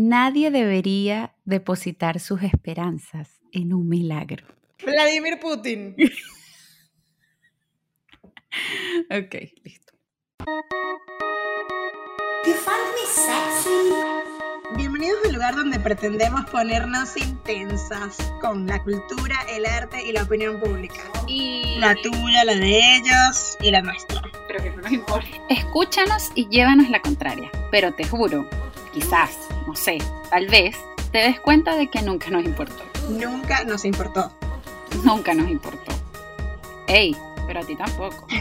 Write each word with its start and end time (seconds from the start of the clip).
Nadie 0.00 0.52
debería 0.52 1.34
depositar 1.44 2.20
sus 2.20 2.44
esperanzas 2.44 3.40
en 3.50 3.74
un 3.74 3.88
milagro. 3.88 4.46
Vladimir 4.86 5.40
Putin. 5.40 5.96
ok, 9.10 9.34
listo. 9.64 9.92
Bienvenidos 14.76 15.18
al 15.24 15.32
lugar 15.32 15.56
donde 15.56 15.80
pretendemos 15.80 16.48
ponernos 16.48 17.16
intensas 17.16 18.18
con 18.40 18.68
la 18.68 18.80
cultura, 18.84 19.34
el 19.50 19.66
arte 19.66 20.00
y 20.06 20.12
la 20.12 20.22
opinión 20.22 20.60
pública. 20.60 21.00
Y 21.26 21.74
La 21.80 21.96
tuya, 21.96 22.44
la 22.44 22.54
de 22.54 22.98
ellos 22.98 23.56
y 23.60 23.72
la 23.72 23.82
nuestra. 23.82 24.22
pero 24.46 24.62
que 24.62 24.70
no 24.70 24.76
nos 24.82 24.92
importa. 24.92 25.28
Escúchanos 25.48 26.30
y 26.36 26.48
llévanos 26.48 26.88
la 26.88 27.02
contraria. 27.02 27.50
Pero 27.72 27.92
te 27.92 28.04
juro, 28.04 28.48
quizás, 28.98 29.38
no 29.64 29.76
sé, 29.76 29.98
tal 30.28 30.48
vez, 30.48 30.76
te 31.12 31.18
des 31.18 31.38
cuenta 31.38 31.76
de 31.76 31.88
que 31.88 32.02
nunca 32.02 32.30
nos 32.30 32.44
importó. 32.44 32.82
Nunca 33.08 33.62
nos 33.62 33.84
importó. 33.84 34.36
Nunca 35.04 35.34
nos 35.34 35.48
importó. 35.48 35.92
Ey, 36.88 37.14
pero 37.46 37.60
a 37.60 37.62
ti 37.62 37.76
tampoco. 37.76 38.26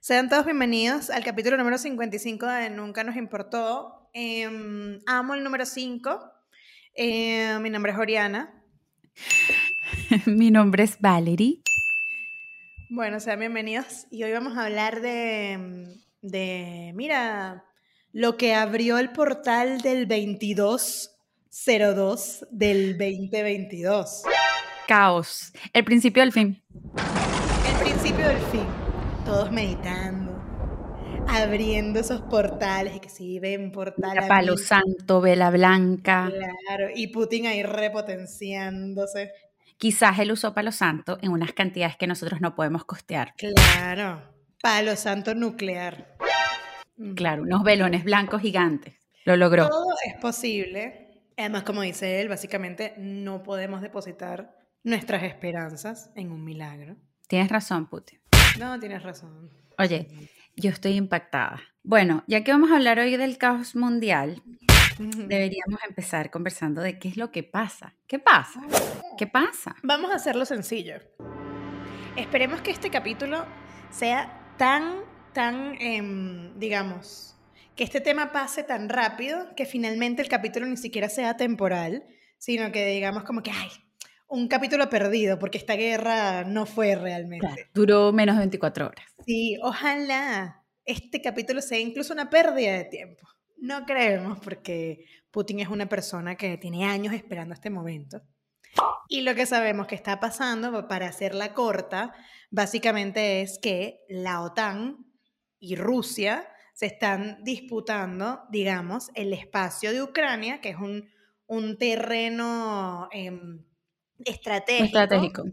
Sean 0.00 0.28
todos 0.28 0.44
bienvenidos 0.44 1.08
al 1.08 1.22
capítulo 1.22 1.56
número 1.56 1.78
55 1.78 2.46
de 2.46 2.70
Nunca 2.70 3.04
nos 3.04 3.14
importó. 3.14 4.10
Em, 4.12 4.98
amo 5.06 5.34
el 5.34 5.44
número 5.44 5.66
5. 5.66 6.32
Eh, 6.96 7.56
mi 7.60 7.70
nombre 7.70 7.92
es 7.92 7.98
Oriana. 7.98 8.60
Mi 10.26 10.50
nombre 10.50 10.82
es 10.82 10.98
Valerie. 11.00 11.62
Bueno, 12.92 13.20
sean 13.20 13.38
bienvenidos. 13.38 14.08
Y 14.10 14.24
hoy 14.24 14.32
vamos 14.32 14.58
a 14.58 14.66
hablar 14.66 15.00
de, 15.00 15.96
de, 16.22 16.90
mira, 16.96 17.64
lo 18.10 18.36
que 18.36 18.52
abrió 18.52 18.98
el 18.98 19.12
portal 19.12 19.80
del 19.80 20.08
2202 20.08 22.46
del 22.50 22.98
2022. 22.98 24.24
Caos. 24.88 25.52
El 25.72 25.84
principio 25.84 26.24
del 26.24 26.32
fin. 26.32 26.60
El 27.68 27.76
principio 27.80 28.26
del 28.26 28.40
fin. 28.50 28.66
Todos 29.24 29.52
meditando, 29.52 30.42
abriendo 31.28 32.00
esos 32.00 32.22
portales. 32.22 32.96
Y 32.96 32.98
que 32.98 33.08
sí, 33.08 33.38
ven 33.38 33.70
portal. 33.70 34.16
Palo 34.26 34.54
abierto, 34.54 34.56
santo, 34.56 35.20
vela 35.20 35.50
blanca. 35.50 36.28
Claro, 36.66 36.88
y 36.92 37.06
Putin 37.06 37.46
ahí 37.46 37.62
repotenciándose. 37.62 39.30
Quizás 39.80 40.18
él 40.18 40.30
usó 40.30 40.52
palo 40.52 40.72
santo 40.72 41.18
en 41.22 41.32
unas 41.32 41.54
cantidades 41.54 41.96
que 41.96 42.06
nosotros 42.06 42.42
no 42.42 42.54
podemos 42.54 42.84
costear. 42.84 43.32
Claro, 43.38 44.22
palo 44.60 44.94
santo 44.94 45.34
nuclear. 45.34 46.18
Mm. 46.98 47.14
Claro, 47.14 47.44
unos 47.44 47.62
velones 47.62 48.04
blancos 48.04 48.42
gigantes. 48.42 48.96
Lo 49.24 49.36
logró. 49.36 49.70
Todo 49.70 49.94
es 50.06 50.20
posible. 50.20 51.22
Además, 51.38 51.62
como 51.62 51.80
dice 51.80 52.20
él, 52.20 52.28
básicamente 52.28 52.92
no 52.98 53.42
podemos 53.42 53.80
depositar 53.80 54.54
nuestras 54.84 55.22
esperanzas 55.22 56.10
en 56.14 56.30
un 56.30 56.44
milagro. 56.44 56.96
Tienes 57.26 57.48
razón, 57.48 57.88
Putin. 57.88 58.20
No, 58.58 58.78
tienes 58.78 59.02
razón. 59.02 59.48
Oye, 59.78 60.28
yo 60.56 60.68
estoy 60.68 60.92
impactada. 60.92 61.58
Bueno, 61.82 62.22
ya 62.26 62.44
que 62.44 62.52
vamos 62.52 62.70
a 62.70 62.76
hablar 62.76 62.98
hoy 62.98 63.16
del 63.16 63.38
caos 63.38 63.74
mundial. 63.74 64.42
Deberíamos 65.00 65.80
empezar 65.88 66.30
conversando 66.30 66.82
de 66.82 66.98
qué 66.98 67.08
es 67.08 67.16
lo 67.16 67.30
que 67.30 67.42
pasa. 67.42 67.96
¿Qué 68.06 68.18
pasa? 68.18 68.60
¿Qué 69.16 69.26
pasa? 69.26 69.74
Vamos 69.82 70.10
a 70.10 70.16
hacerlo 70.16 70.44
sencillo. 70.44 70.96
Esperemos 72.16 72.60
que 72.60 72.70
este 72.70 72.90
capítulo 72.90 73.46
sea 73.90 74.54
tan, 74.58 75.00
tan, 75.32 75.80
em, 75.80 76.58
digamos, 76.58 77.36
que 77.76 77.84
este 77.84 78.00
tema 78.00 78.32
pase 78.32 78.62
tan 78.62 78.88
rápido 78.88 79.54
que 79.56 79.64
finalmente 79.64 80.22
el 80.22 80.28
capítulo 80.28 80.66
ni 80.66 80.76
siquiera 80.76 81.08
sea 81.08 81.36
temporal, 81.36 82.04
sino 82.38 82.70
que 82.72 82.86
digamos 82.86 83.24
como 83.24 83.42
que, 83.42 83.50
ay, 83.50 83.70
un 84.28 84.48
capítulo 84.48 84.88
perdido, 84.90 85.38
porque 85.38 85.58
esta 85.58 85.74
guerra 85.74 86.44
no 86.44 86.66
fue 86.66 86.94
realmente. 86.94 87.68
Duró 87.74 88.12
menos 88.12 88.36
de 88.36 88.40
24 88.40 88.86
horas. 88.86 89.06
Sí, 89.26 89.58
ojalá 89.62 90.62
este 90.84 91.20
capítulo 91.20 91.60
sea 91.60 91.78
incluso 91.78 92.12
una 92.12 92.30
pérdida 92.30 92.72
de 92.72 92.84
tiempo. 92.84 93.28
No 93.60 93.84
creemos 93.84 94.38
porque 94.40 95.04
Putin 95.30 95.60
es 95.60 95.68
una 95.68 95.86
persona 95.86 96.34
que 96.34 96.56
tiene 96.56 96.86
años 96.86 97.14
esperando 97.14 97.54
este 97.54 97.70
momento. 97.70 98.22
Y 99.08 99.22
lo 99.22 99.34
que 99.34 99.46
sabemos 99.46 99.86
que 99.86 99.94
está 99.94 100.20
pasando, 100.20 100.86
para 100.88 101.08
hacerla 101.08 101.52
corta, 101.52 102.14
básicamente 102.50 103.42
es 103.42 103.58
que 103.60 104.00
la 104.08 104.40
OTAN 104.40 105.04
y 105.58 105.76
Rusia 105.76 106.48
se 106.74 106.86
están 106.86 107.42
disputando, 107.44 108.40
digamos, 108.50 109.10
el 109.14 109.32
espacio 109.32 109.92
de 109.92 110.02
Ucrania, 110.02 110.60
que 110.60 110.70
es 110.70 110.76
un, 110.76 111.10
un 111.46 111.76
terreno 111.76 113.08
em, 113.12 113.64
estratégico 114.24 115.44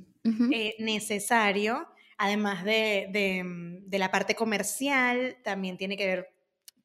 eh, 0.54 0.76
necesario, 0.80 1.88
además 2.18 2.64
de, 2.64 3.10
de, 3.12 3.44
de 3.82 4.00
la 4.00 4.12
parte 4.12 4.36
comercial, 4.36 5.38
también 5.44 5.78
tiene 5.78 5.98
que 5.98 6.06
ver 6.06 6.37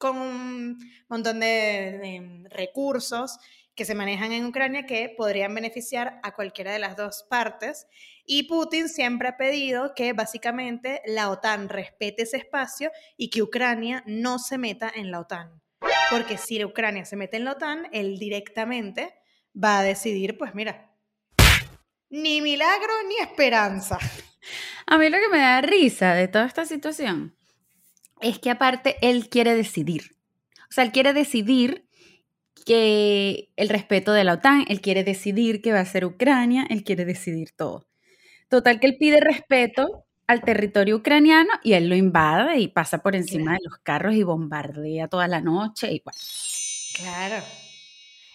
con 0.03 0.19
un 0.19 0.79
montón 1.09 1.39
de, 1.39 2.45
recursos 2.51 3.39
que 3.77 3.85
se 3.85 3.95
manejan 3.95 4.33
en 4.33 4.45
Ucrania 4.45 4.85
que 4.85 5.15
podrían 5.17 5.55
beneficiar 5.55 6.19
a 6.25 6.35
cualquiera 6.35 6.73
de 6.73 6.81
las 6.81 6.97
dos 6.97 7.25
partes. 7.31 7.87
Y 8.27 8.49
Putin 8.49 8.89
siempre 8.89 9.29
ha 9.29 9.37
pedido 9.37 9.95
que 9.95 10.12
básicamente 10.12 11.03
la 11.07 11.31
OTAN 11.31 11.69
respete 11.69 12.25
ese 12.25 12.39
espacio 12.39 12.91
y 13.17 13.31
que 13.31 13.43
Ucrania 13.43 14.03
no 14.05 14.41
se 14.41 14.59
meta 14.59 14.91
en 14.93 15.12
la 15.12 15.21
OTAN. 15.21 15.62
Porque 16.11 16.37
si 16.37 16.65
Ucrania 16.65 17.05
se 17.05 17.15
mete 17.15 17.37
en 17.37 17.45
la 17.45 17.53
OTAN, 17.53 17.87
él 17.93 18.19
directamente 18.19 19.15
va 19.55 19.79
a 19.79 19.83
decidir, 19.85 20.37
pues 20.37 20.53
mira, 20.53 20.93
ni 22.11 22.41
milagro 22.41 22.93
ni 23.07 23.19
esperanza. 23.19 23.99
A 24.85 24.99
mí 24.99 25.09
lo 25.09 25.19
que 25.19 25.29
me 25.29 25.39
da 25.39 25.61
risa 25.61 26.15
de 26.15 26.27
toda 26.27 26.47
esta 26.47 26.67
situación 26.67 27.37
es 28.22 28.38
que 28.38 28.50
aparte 28.50 28.97
él 29.03 29.28
quiere 29.28 29.55
decidir. 29.55 30.16
O 30.71 30.72
sea, 30.72 30.84
él 30.84 30.93
quiere 30.93 31.12
decidir 31.12 31.87
que 32.65 33.50
el 33.56 33.69
respeto 33.69 34.12
de 34.12 34.25
la 34.25 34.34
OTAN, 34.34 34.65
él 34.69 34.81
quiere 34.81 35.05
decidir 35.05 35.60
que 35.60 35.72
va 35.72 35.81
a 35.81 35.84
ser 35.84 36.05
Ucrania, 36.05 36.66
él 36.71 36.84
quiere 36.84 37.05
decidir 37.05 37.50
todo. 37.53 37.87
Total 38.49 38.81
que 38.81 38.87
él 38.87 38.97
pide 38.99 39.21
respeto 39.21 40.05
al 40.27 40.43
territorio 40.43 40.97
ucraniano 40.97 41.50
y 41.62 41.72
él 41.72 41.88
lo 41.88 41.97
invade 41.97 42.59
y 42.59 42.69
pasa 42.69 42.99
por 42.99 43.16
encima 43.16 43.53
de 43.53 43.59
los 43.65 43.78
carros 43.78 44.15
y 44.15 44.22
bombardea 44.22 45.09
toda 45.09 45.28
la 45.28 45.41
noche 45.41 45.93
y 45.93 46.03
bueno. 46.05 46.19
Claro. 46.94 47.44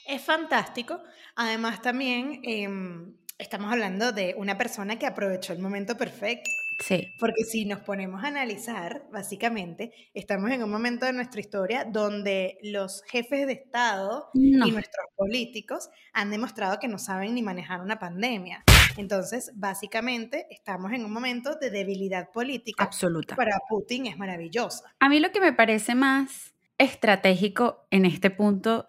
Es 0.05 0.21
fantástico. 0.21 1.01
Además, 1.35 1.81
también 1.81 2.41
em, 2.43 3.13
estamos 3.37 3.71
hablando 3.71 4.11
de 4.11 4.35
una 4.37 4.57
persona 4.57 4.97
que 4.97 5.05
aprovechó 5.05 5.53
el 5.53 5.59
momento 5.59 5.97
perfecto. 5.97 6.49
Sí. 6.79 7.13
Porque 7.19 7.43
si 7.43 7.65
nos 7.65 7.81
ponemos 7.81 8.23
a 8.23 8.27
analizar, 8.27 9.07
básicamente, 9.11 9.91
estamos 10.13 10.51
en 10.51 10.63
un 10.63 10.69
momento 10.69 11.05
de 11.05 11.13
nuestra 11.13 11.39
historia 11.39 11.85
donde 11.85 12.57
los 12.61 13.01
jefes 13.07 13.47
de 13.47 13.53
Estado 13.53 14.29
No. 14.33 14.67
y 14.67 14.71
nuestros 14.71 15.07
políticos 15.15 15.89
han 16.13 16.29
demostrado 16.29 16.77
que 16.79 16.88
no 16.88 16.99
saben 16.99 17.33
ni 17.33 17.41
manejar 17.41 17.81
una 17.81 17.97
pandemia. 17.99 18.63
Entonces, 18.97 19.51
básicamente, 19.55 20.47
estamos 20.49 20.91
en 20.91 21.05
un 21.05 21.11
momento 21.11 21.55
de 21.55 21.69
debilidad 21.69 22.31
política. 22.31 22.83
Absoluta. 22.83 23.35
Para 23.35 23.59
Putin 23.67 24.07
es 24.07 24.17
maravillosa. 24.17 24.94
A 24.99 25.09
mí 25.09 25.19
lo 25.19 25.31
que 25.31 25.39
me 25.39 25.53
parece 25.53 25.95
más 25.95 26.53
estratégico 26.77 27.88
en 27.91 28.05
este 28.05 28.29
punto, 28.29 28.85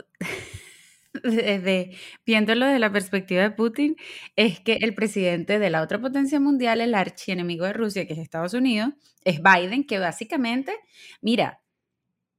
desde 1.25 1.93
viéndolo 2.27 2.67
desde 2.67 2.79
la 2.79 2.93
perspectiva 2.93 3.43
de 3.43 3.51
Putin, 3.51 3.97
es 4.37 4.61
que 4.61 4.75
el 4.81 4.95
presidente 4.95 5.59
de 5.59 5.71
la 5.71 5.83
otra 5.83 6.01
potencia 6.01 6.41
mundial, 6.41 6.81
el 6.81 6.95
archienemigo 6.95 7.65
de 7.65 7.73
Rusia, 7.73 8.07
que 8.07 8.15
es 8.15 8.19
Estados 8.19 8.55
Unidos, 8.55 8.91
es 9.25 9.41
Biden, 9.43 9.85
que 9.85 9.99
básicamente, 9.99 10.73
mira, 11.21 11.61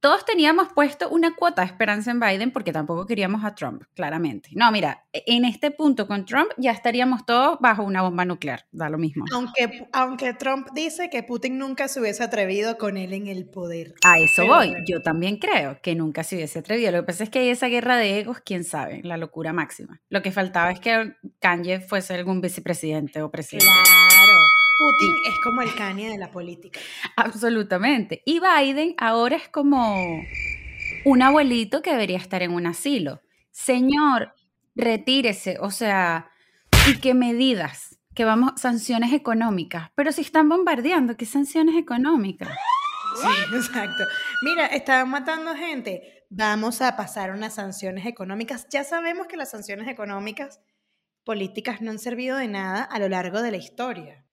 todos 0.00 0.24
teníamos 0.24 0.68
puesto 0.72 1.08
una 1.10 1.34
cuota 1.34 1.62
de 1.62 1.66
esperanza 1.66 2.10
en 2.10 2.20
Biden 2.20 2.50
porque 2.50 2.72
tampoco 2.72 3.06
queríamos 3.06 3.44
a 3.44 3.54
Trump, 3.54 3.82
claramente. 3.94 4.48
No, 4.54 4.72
mira, 4.72 5.04
en 5.12 5.44
este 5.44 5.70
punto 5.70 6.06
con 6.06 6.24
Trump 6.24 6.50
ya 6.56 6.72
estaríamos 6.72 7.26
todos 7.26 7.58
bajo 7.60 7.82
una 7.82 8.02
bomba 8.02 8.24
nuclear, 8.24 8.66
da 8.72 8.88
lo 8.88 8.98
mismo. 8.98 9.24
Aunque, 9.32 9.88
aunque 9.92 10.32
Trump 10.34 10.68
dice 10.74 11.10
que 11.10 11.22
Putin 11.22 11.58
nunca 11.58 11.88
se 11.88 12.00
hubiese 12.00 12.22
atrevido 12.24 12.78
con 12.78 12.96
él 12.96 13.12
en 13.12 13.26
el 13.26 13.46
poder. 13.48 13.94
A 14.04 14.18
eso 14.18 14.42
Pero 14.42 14.54
voy. 14.54 14.68
bueno. 14.68 14.84
Yo 14.86 15.02
también 15.02 15.36
creo 15.36 15.80
que 15.82 15.94
nunca 15.94 16.24
se 16.24 16.36
hubiese 16.36 16.60
atrevido. 16.60 16.92
Lo 16.92 17.00
que 17.00 17.06
pasa 17.06 17.24
es 17.24 17.30
que 17.30 17.40
hay 17.40 17.50
esa 17.50 17.68
guerra 17.68 17.96
de 17.96 18.20
egos, 18.20 18.38
quién 18.44 18.64
sabe, 18.64 19.02
la 19.04 19.16
locura 19.16 19.52
máxima. 19.52 20.00
Lo 20.08 20.22
que 20.22 20.32
faltaba 20.32 20.70
es 20.70 20.80
que 20.80 21.14
Kanye 21.40 21.80
fuese 21.80 22.14
algún 22.14 22.40
vicepresidente 22.40 23.22
o 23.22 23.30
presidente. 23.30 23.66
Claro. 23.66 24.09
Putin 24.80 25.14
es 25.26 25.38
como 25.40 25.60
el 25.60 25.74
Kanye 25.74 26.08
de 26.08 26.16
la 26.16 26.30
política. 26.30 26.80
Absolutamente. 27.16 28.22
Y 28.24 28.40
Biden 28.40 28.94
ahora 28.96 29.36
es 29.36 29.46
como 29.46 30.22
un 31.04 31.22
abuelito 31.22 31.82
que 31.82 31.90
debería 31.90 32.16
estar 32.16 32.42
en 32.42 32.52
un 32.52 32.66
asilo. 32.66 33.20
Señor, 33.50 34.34
retírese, 34.74 35.58
o 35.60 35.70
sea, 35.70 36.30
¿y 36.88 36.98
qué 36.98 37.12
medidas? 37.12 37.98
Que 38.14 38.24
vamos, 38.24 38.54
sanciones 38.56 39.12
económicas. 39.12 39.90
Pero 39.94 40.12
si 40.12 40.22
están 40.22 40.48
bombardeando, 40.48 41.14
¿qué 41.18 41.26
sanciones 41.26 41.76
económicas? 41.76 42.48
Sí, 43.20 43.28
exacto. 43.54 44.04
Mira, 44.40 44.64
estaban 44.64 45.10
matando 45.10 45.54
gente. 45.56 46.24
Vamos 46.30 46.80
a 46.80 46.96
pasar 46.96 47.32
unas 47.32 47.54
sanciones 47.54 48.06
económicas. 48.06 48.66
Ya 48.70 48.84
sabemos 48.84 49.26
que 49.26 49.36
las 49.36 49.50
sanciones 49.50 49.88
económicas 49.88 50.58
políticas 51.24 51.82
no 51.82 51.90
han 51.90 51.98
servido 51.98 52.38
de 52.38 52.48
nada 52.48 52.82
a 52.82 52.98
lo 52.98 53.10
largo 53.10 53.42
de 53.42 53.50
la 53.50 53.58
historia. 53.58 54.24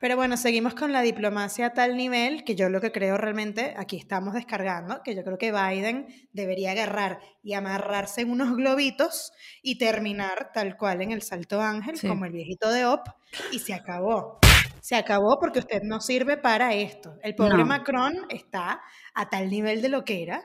Pero 0.00 0.16
bueno, 0.16 0.38
seguimos 0.38 0.72
con 0.74 0.94
la 0.94 1.02
diplomacia 1.02 1.66
a 1.66 1.74
tal 1.74 1.94
nivel 1.94 2.42
que 2.42 2.56
yo 2.56 2.70
lo 2.70 2.80
que 2.80 2.90
creo 2.90 3.18
realmente, 3.18 3.74
aquí 3.76 3.98
estamos 3.98 4.32
descargando, 4.32 5.02
que 5.02 5.14
yo 5.14 5.22
creo 5.22 5.36
que 5.36 5.52
Biden 5.52 6.06
debería 6.32 6.70
agarrar 6.70 7.20
y 7.42 7.52
amarrarse 7.52 8.22
en 8.22 8.30
unos 8.30 8.56
globitos 8.56 9.32
y 9.62 9.76
terminar 9.76 10.52
tal 10.54 10.78
cual 10.78 11.02
en 11.02 11.12
el 11.12 11.20
Salto 11.20 11.60
Ángel, 11.60 12.00
como 12.00 12.24
el 12.24 12.32
viejito 12.32 12.72
de 12.72 12.86
Op, 12.86 13.08
y 13.52 13.58
se 13.58 13.74
acabó. 13.74 14.38
Se 14.80 14.96
acabó 14.96 15.38
porque 15.38 15.58
usted 15.58 15.82
no 15.82 16.00
sirve 16.00 16.38
para 16.38 16.72
esto. 16.72 17.18
El 17.22 17.34
pobre 17.34 17.62
Macron 17.66 18.14
está 18.30 18.80
a 19.12 19.28
tal 19.28 19.50
nivel 19.50 19.82
de 19.82 19.90
lo 19.90 20.06
que 20.06 20.22
era 20.22 20.42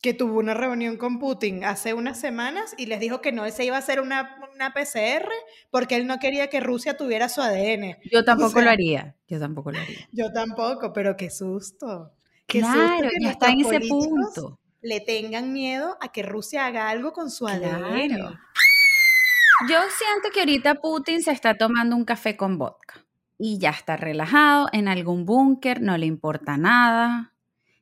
que 0.00 0.14
tuvo 0.14 0.38
una 0.38 0.54
reunión 0.54 0.96
con 0.96 1.18
Putin 1.18 1.64
hace 1.64 1.94
unas 1.94 2.20
semanas 2.20 2.74
y 2.76 2.86
les 2.86 3.00
dijo 3.00 3.20
que 3.20 3.32
no 3.32 3.48
se 3.50 3.64
iba 3.64 3.76
a 3.76 3.80
hacer 3.80 4.00
una, 4.00 4.38
una 4.54 4.72
PCR 4.72 5.28
porque 5.70 5.96
él 5.96 6.06
no 6.06 6.18
quería 6.18 6.48
que 6.48 6.60
Rusia 6.60 6.96
tuviera 6.96 7.28
su 7.28 7.40
ADN. 7.40 7.96
Yo 8.10 8.24
tampoco 8.24 8.60
lo 8.60 8.70
haría, 8.70 9.16
yo 9.26 9.40
tampoco 9.40 9.72
lo 9.72 9.78
haría. 9.78 10.08
Yo 10.12 10.32
tampoco, 10.32 10.92
pero 10.92 11.16
qué 11.16 11.30
susto. 11.30 12.12
Qué 12.46 12.60
claro, 12.60 13.08
ya 13.20 13.30
está 13.30 13.50
en 13.50 13.60
ese 13.60 13.80
punto. 13.80 14.60
Le 14.82 15.00
tengan 15.00 15.52
miedo 15.52 15.96
a 16.00 16.12
que 16.12 16.22
Rusia 16.22 16.66
haga 16.66 16.88
algo 16.88 17.12
con 17.12 17.30
su 17.30 17.48
ADN. 17.48 18.38
Yo 19.68 19.78
siento 19.98 20.28
que 20.32 20.40
ahorita 20.40 20.76
Putin 20.76 21.22
se 21.22 21.32
está 21.32 21.56
tomando 21.56 21.96
un 21.96 22.04
café 22.04 22.36
con 22.36 22.58
vodka 22.58 23.04
y 23.38 23.58
ya 23.58 23.70
está 23.70 23.96
relajado 23.96 24.68
en 24.72 24.86
algún 24.86 25.24
búnker, 25.24 25.80
no 25.80 25.96
le 25.96 26.06
importa 26.06 26.56
nada 26.56 27.32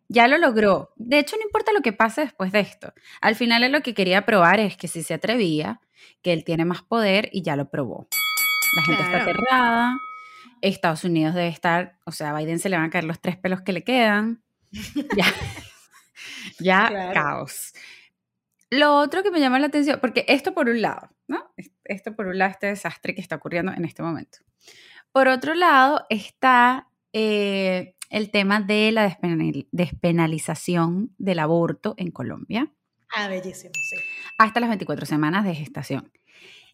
ya 0.09 0.29
lo 0.29 0.39
logró. 0.39 0.93
De 0.97 1.19
hecho, 1.19 1.37
no 1.37 1.43
importa 1.43 1.73
lo 1.73 1.81
que 1.81 1.93
pase 1.93 2.23
después 2.23 2.53
de 2.53 2.61
esto. 2.61 2.93
Al 3.21 3.35
final, 3.35 3.63
él 3.65 3.73
lo 3.73 3.83
que 3.83 3.95
quería 3.95 4.25
probar 4.25 4.61
es 4.61 4.77
que 4.77 4.89
si 4.89 5.03
se 5.03 5.15
atrevía, 5.15 5.81
que 6.23 6.33
él 6.33 6.45
tiene 6.45 6.65
más 6.65 6.83
poder 6.83 7.29
y 7.33 7.43
ya 7.43 7.57
lo 7.57 7.69
probó. 7.69 8.09
La 8.77 8.83
gente 8.83 9.03
está 9.03 9.23
aterrada. 9.23 9.97
Estados 10.61 11.05
Unidos 11.05 11.35
debe 11.35 11.49
estar, 11.49 11.99
o 12.05 12.13
sea, 12.13 12.31
a 12.31 12.39
Biden 12.39 12.59
se 12.59 12.69
le 12.69 12.77
van 12.77 12.87
a 12.87 12.91
caer 12.91 13.05
los 13.05 13.21
tres 13.21 13.37
pelos 13.37 13.61
que 13.63 13.73
le 13.73 13.85
quedan. 13.85 14.43
ya, 15.17 15.27
ya 16.59 17.13
caos. 17.13 17.75
Lo 18.71 18.97
otro 18.97 19.23
que 19.23 19.31
me 19.31 19.41
llama 19.41 19.59
la 19.59 19.67
atención, 19.67 19.99
porque 20.01 20.25
esto 20.27 20.55
por 20.55 20.69
un 20.69 20.81
lado, 20.81 21.11
¿no? 21.29 21.53
Esto 21.85 22.17
por 22.17 22.27
un 22.27 22.39
lado, 22.39 22.51
este 22.51 22.67
desastre 22.69 23.15
que 23.15 23.21
está 23.21 23.37
ocurriendo 23.37 23.73
en 23.73 23.85
este 23.85 24.03
momento. 24.03 24.39
Por 25.13 25.29
otro 25.29 25.55
lado, 25.55 26.07
está 26.09 26.89
eh, 27.13 27.94
el 28.11 28.31
tema 28.31 28.61
de 28.61 28.93
la 28.93 29.19
despenalización 29.73 31.15
del 31.19 31.39
aborto 31.39 31.95
en 31.97 32.11
Colombia. 32.11 32.73
Ah, 33.15 33.29
bellísimo, 33.29 33.73
sí. 33.75 33.97
Hasta 34.39 34.61
las 34.61 34.69
24 34.71 35.07
semanas 35.07 35.45
de 35.45 35.55
gestación. 35.55 36.13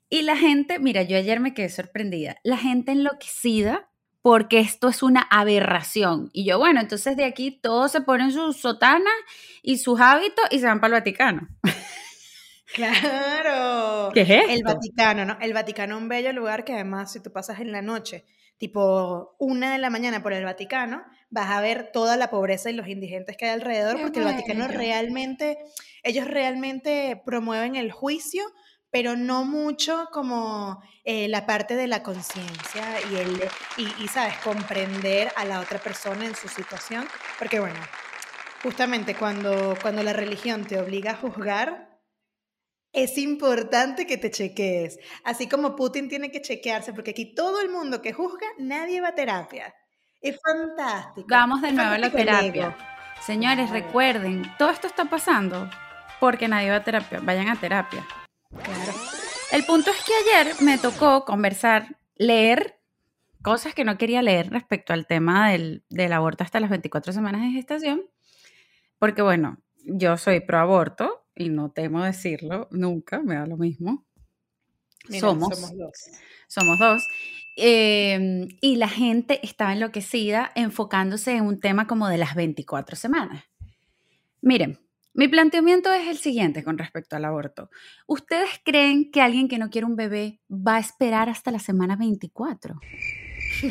Y 0.08 0.22
la 0.22 0.36
gente, 0.36 0.78
mira, 0.78 1.02
yo 1.02 1.16
ayer 1.16 1.38
me 1.38 1.54
quedé 1.54 1.68
sorprendida, 1.68 2.36
la 2.42 2.56
gente 2.56 2.92
enloquecida 2.92 3.90
porque 4.22 4.60
esto 4.60 4.88
es 4.88 5.02
una 5.02 5.22
aberración. 5.22 6.30
Y 6.32 6.44
yo, 6.44 6.58
bueno, 6.58 6.80
entonces 6.80 7.16
de 7.16 7.24
aquí 7.24 7.50
todos 7.50 7.92
se 7.92 8.02
ponen 8.02 8.32
sus 8.32 8.56
sotanas 8.58 9.12
y 9.62 9.78
sus 9.78 10.00
hábitos 10.00 10.44
y 10.50 10.58
se 10.58 10.66
van 10.66 10.80
para 10.80 10.96
el 10.96 11.00
Vaticano. 11.00 11.48
Claro. 12.72 14.12
¿Qué 14.14 14.20
es 14.20 14.30
esto? 14.30 14.52
El 14.52 14.62
Vaticano, 14.62 15.24
¿no? 15.24 15.36
El 15.40 15.52
Vaticano 15.52 15.96
es 15.96 16.02
un 16.02 16.08
bello 16.08 16.32
lugar 16.32 16.64
que 16.64 16.72
además 16.72 17.12
si 17.12 17.20
tú 17.20 17.32
pasas 17.32 17.58
en 17.58 17.72
la 17.72 17.82
noche 17.82 18.24
tipo 18.60 19.34
una 19.38 19.72
de 19.72 19.78
la 19.78 19.88
mañana 19.88 20.22
por 20.22 20.34
el 20.34 20.44
Vaticano, 20.44 21.02
vas 21.30 21.48
a 21.48 21.62
ver 21.62 21.92
toda 21.92 22.18
la 22.18 22.28
pobreza 22.28 22.68
y 22.68 22.74
los 22.74 22.88
indigentes 22.88 23.38
que 23.38 23.46
hay 23.46 23.52
alrededor, 23.52 23.98
porque 23.98 24.18
el 24.18 24.26
Vaticano 24.26 24.68
realmente, 24.68 25.56
ellos 26.02 26.26
realmente 26.26 27.20
promueven 27.24 27.74
el 27.74 27.90
juicio, 27.90 28.44
pero 28.90 29.16
no 29.16 29.46
mucho 29.46 30.10
como 30.12 30.82
eh, 31.04 31.26
la 31.28 31.46
parte 31.46 31.74
de 31.74 31.86
la 31.86 32.02
conciencia 32.02 32.84
y, 33.10 33.16
el, 33.16 33.42
y, 33.78 34.04
y, 34.04 34.08
¿sabes?, 34.08 34.34
comprender 34.44 35.32
a 35.36 35.46
la 35.46 35.60
otra 35.60 35.78
persona 35.78 36.26
en 36.26 36.36
su 36.36 36.48
situación, 36.48 37.08
porque 37.38 37.60
bueno, 37.60 37.80
justamente 38.62 39.14
cuando, 39.14 39.74
cuando 39.80 40.02
la 40.02 40.12
religión 40.12 40.66
te 40.66 40.78
obliga 40.78 41.12
a 41.12 41.16
juzgar, 41.16 41.89
es 42.92 43.18
importante 43.18 44.06
que 44.06 44.16
te 44.16 44.30
chequees, 44.30 44.98
así 45.24 45.48
como 45.48 45.76
Putin 45.76 46.08
tiene 46.08 46.30
que 46.30 46.42
chequearse, 46.42 46.92
porque 46.92 47.12
aquí 47.12 47.34
todo 47.34 47.60
el 47.60 47.70
mundo 47.70 48.02
que 48.02 48.12
juzga, 48.12 48.46
nadie 48.58 49.00
va 49.00 49.08
a 49.08 49.14
terapia. 49.14 49.74
Es 50.20 50.38
fantástico. 50.40 51.26
Vamos 51.30 51.62
de 51.62 51.72
nuevo 51.72 51.92
a 51.92 51.98
la 51.98 52.10
terapia. 52.10 52.76
Señores, 53.22 53.70
recuerden, 53.70 54.42
todo 54.58 54.70
esto 54.70 54.86
está 54.86 55.04
pasando 55.06 55.70
porque 56.20 56.48
nadie 56.48 56.70
va 56.70 56.76
a 56.76 56.84
terapia. 56.84 57.20
Vayan 57.22 57.48
a 57.48 57.56
terapia. 57.58 58.06
Claro. 58.62 58.92
El 59.52 59.64
punto 59.64 59.90
es 59.90 59.96
que 60.04 60.12
ayer 60.14 60.54
me 60.60 60.78
tocó 60.78 61.24
conversar, 61.24 61.96
leer 62.16 62.78
cosas 63.42 63.74
que 63.74 63.84
no 63.84 63.96
quería 63.98 64.22
leer 64.22 64.50
respecto 64.50 64.92
al 64.92 65.06
tema 65.06 65.50
del, 65.50 65.84
del 65.88 66.12
aborto 66.12 66.44
hasta 66.44 66.60
las 66.60 66.70
24 66.70 67.12
semanas 67.12 67.42
de 67.42 67.52
gestación, 67.52 68.02
porque 68.98 69.22
bueno, 69.22 69.58
yo 69.84 70.16
soy 70.18 70.40
pro 70.40 70.58
aborto, 70.58 71.19
y 71.34 71.48
no 71.48 71.70
temo 71.70 72.04
decirlo 72.04 72.68
nunca, 72.70 73.20
me 73.20 73.34
da 73.34 73.46
lo 73.46 73.56
mismo. 73.56 74.04
somos, 75.08 75.56
somos 75.56 75.76
dos. 75.76 75.92
Somos 76.46 76.78
dos. 76.78 77.02
Em, 77.56 78.48
y 78.60 78.76
la 78.76 78.88
gente 78.88 79.40
estaba 79.42 79.72
enloquecida 79.72 80.50
enfocándose 80.54 81.36
en 81.36 81.46
un 81.46 81.60
tema 81.60 81.86
como 81.86 82.08
de 82.08 82.18
las 82.18 82.34
24 82.34 82.96
semanas. 82.96 83.44
Miren, 84.40 84.78
mi 85.12 85.28
planteamiento 85.28 85.92
es 85.92 86.08
el 86.08 86.18
siguiente 86.18 86.62
con 86.62 86.78
respecto 86.78 87.16
al 87.16 87.24
aborto. 87.24 87.70
¿Ustedes 88.06 88.60
creen 88.64 89.10
que 89.10 89.20
alguien 89.20 89.48
que 89.48 89.58
no 89.58 89.68
quiere 89.68 89.86
un 89.86 89.96
bebé 89.96 90.40
va 90.50 90.76
a 90.76 90.80
esperar 90.80 91.28
hasta 91.28 91.50
la 91.50 91.58
semana 91.58 91.96
24? 91.96 92.78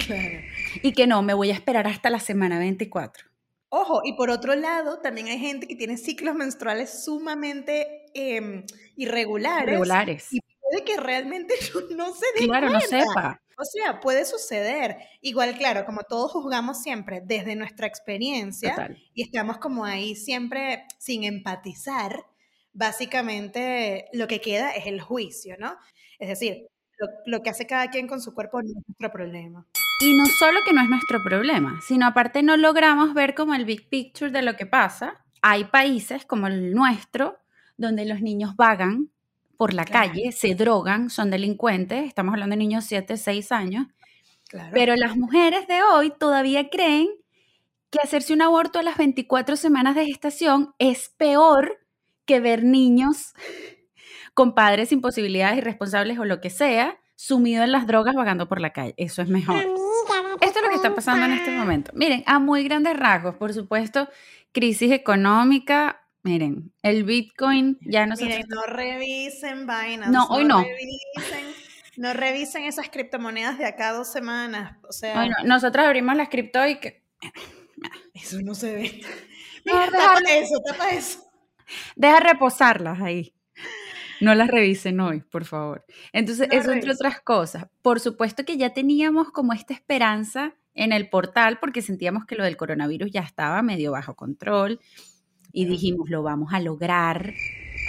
Claro. 0.05 0.39
Y 0.83 0.91
que 0.91 1.07
no, 1.07 1.23
me 1.23 1.33
voy 1.33 1.50
a 1.50 1.55
esperar 1.55 1.88
hasta 1.88 2.12
la 2.12 2.19
semana 2.19 2.59
24. 2.59 3.28
Ojo, 3.69 4.01
y 4.04 4.13
por 4.13 4.31
otro 4.31 4.56
lado, 4.56 5.00
también 5.00 5.27
hay 5.27 5.38
gente 5.38 5.68
que 5.68 5.75
tiene 5.75 5.98
ciclos 5.98 6.33
menstruales 6.33 7.04
sumamente 7.04 8.06
em, 8.16 8.66
irregulares. 8.95 9.68
Irregulares. 9.68 10.27
Y 10.31 10.39
puede 10.42 10.83
que 10.83 10.98
realmente 10.98 11.54
no, 11.95 12.13
se 12.13 12.25
dé 12.39 12.48
Claro, 12.48 12.69
no 12.69 12.81
sepa. 12.81 13.39
O 13.57 13.66
sea, 13.66 14.00
puede 14.00 14.25
suceder. 14.25 14.98
Igual, 15.21 15.57
claro, 15.57 15.86
como 15.86 16.01
todos 16.04 16.31
juzgamos 16.31 16.81
siempre 16.81 17.21
desde 17.24 17.56
nuestra 17.56 17.88
experiencia 17.88 18.89
y 19.13 19.21
estamos 19.21 19.57
como 19.57 19.86
ahí 19.86 20.15
siempre 20.15 20.86
sin 20.98 21.25
empatizar, 21.25 22.25
básicamente 22.72 24.08
lo 24.13 24.27
que 24.27 24.39
queda 24.39 24.72
es 24.72 24.88
el 24.88 25.01
juicio, 25.01 25.58
¿no? 25.60 25.75
Es 26.20 26.29
decir, 26.29 26.70
lo, 26.98 27.08
lo 27.25 27.43
que 27.43 27.50
hace 27.50 27.67
cada 27.67 27.89
quien 27.89 28.08
con 28.08 28.22
su 28.22 28.34
cuerpo 28.34 28.62
no 28.62 28.70
es 28.70 28.88
nuestro 28.88 29.12
problema. 29.12 29.67
Y 30.01 30.13
no 30.13 30.25
solo 30.27 30.62
que 30.65 30.72
no 30.72 30.82
es 30.82 30.89
nuestro 30.89 31.22
problema, 31.22 31.82
sino 31.82 32.08
aparte 32.08 32.41
no 32.41 32.56
logramos 32.56 33.13
ver 33.13 33.36
como 33.36 33.53
el 33.53 33.65
big 33.65 33.89
picture 33.89 34.32
de 34.32 34.41
lo 34.41 34.56
que 34.56 34.65
pasa. 34.65 35.25
Hay 35.41 35.65
países 35.65 36.25
como 36.25 36.48
el 36.48 36.74
nuestro 36.74 37.38
donde 37.75 38.06
los 38.06 38.22
niños 38.22 38.56
vagan 38.56 39.10
por 39.58 39.74
la 39.74 39.84
calle, 39.84 40.32
se 40.32 40.56
drogan, 40.56 41.10
son 41.10 41.29
delincuentes, 41.29 42.06
estamos 42.06 42.32
hablando 42.32 42.53
de 42.53 42.60
niños 42.60 42.86
7, 42.86 43.18
6 43.18 43.51
años, 43.51 43.88
pero 44.72 44.96
las 44.96 45.18
mujeres 45.18 45.68
de 45.68 45.84
hoy 45.84 46.13
todavía 46.18 46.70
creen 46.70 47.10
que 47.89 48.00
hacerse 48.01 48.34
un 48.34 48.41
aborto 48.41 48.79
a 48.79 48.84
las 48.84 48.98
24 48.98 49.58
semanas 49.58 49.96
de 49.96 50.06
gestación 50.06 50.74
es 50.79 51.10
peor 51.18 51.77
que 52.24 52.39
ver 52.39 52.63
niños 52.63 53.34
con 54.34 54.56
padres 54.56 54.89
sin 54.89 55.01
posibilidades 55.01 55.58
irresponsables 55.58 56.20
o 56.20 56.25
lo 56.25 56.39
que 56.39 56.50
sea, 56.50 56.98
sumido 57.19 57.65
en 57.65 57.73
las 57.73 57.85
drogas 57.85 58.15
vagando 58.15 58.47
por 58.47 58.61
la 58.61 58.71
calle. 58.71 58.93
Eso 58.95 59.21
es 59.21 59.27
mejor. 59.27 59.57
Esto 60.39 60.59
es 60.59 60.63
lo 60.63 60.69
que 60.69 60.75
está 60.75 60.95
pasando 60.95 61.25
en 61.25 61.33
este 61.33 61.51
momento. 61.51 61.91
Miren, 61.93 62.23
a 62.25 62.39
muy 62.39 62.63
grandes 62.63 62.97
rasgos, 62.97 63.35
por 63.35 63.53
supuesto, 63.53 64.07
crisis 64.53 64.93
económica. 64.93 66.07
Miren, 66.23 66.71
el 66.81 67.03
Bitcoin 67.03 67.77
ya 67.81 68.05
no 68.05 68.15
se... 68.15 68.45
no 68.47 68.63
revisen 68.67 69.67
vainas. 69.67 70.09
No, 70.09 70.27
hoy 70.27 70.45
no. 70.45 70.65
no 71.97 72.13
revisen 72.13 72.63
esas 72.63 72.89
criptomonedas 72.89 73.57
de 73.57 73.65
acá 73.65 73.89
a 73.89 73.93
dos 73.93 74.09
semanas. 74.09 74.77
O 74.88 74.93
sea, 74.93 75.19
hoy 75.19 75.29
Nosotros 75.43 75.85
abrimos 75.85 76.15
las 76.15 76.29
cripto 76.29 76.65
y 76.65 76.79
que... 76.79 77.03
Eso 78.13 78.38
no 78.41 78.55
se 78.55 78.73
ve. 78.73 79.01
tapa 79.65 80.21
eso, 80.29 80.61
tapa 80.65 80.89
eso. 80.91 81.29
Deja 81.97 82.21
reposarlas 82.21 83.01
ahí. 83.01 83.33
No 84.21 84.35
las 84.35 84.49
revisen 84.49 84.99
hoy, 84.99 85.21
por 85.21 85.45
favor. 85.45 85.85
Entonces, 86.11 86.47
eso 86.51 86.71
entre 86.71 86.91
otras 86.91 87.21
cosas. 87.21 87.67
Por 87.81 87.99
supuesto 87.99 88.45
que 88.45 88.57
ya 88.57 88.73
teníamos 88.73 89.31
como 89.31 89.53
esta 89.53 89.73
esperanza 89.73 90.55
en 90.73 90.91
el 90.91 91.09
portal 91.09 91.59
porque 91.59 91.81
sentíamos 91.81 92.25
que 92.25 92.35
lo 92.35 92.43
del 92.43 92.57
coronavirus 92.57 93.11
ya 93.11 93.21
estaba 93.21 93.61
medio 93.61 93.91
bajo 93.91 94.15
control 94.15 94.79
y 95.51 95.65
dijimos, 95.65 96.09
lo 96.09 96.23
vamos 96.23 96.53
a 96.53 96.59
lograr, 96.59 97.33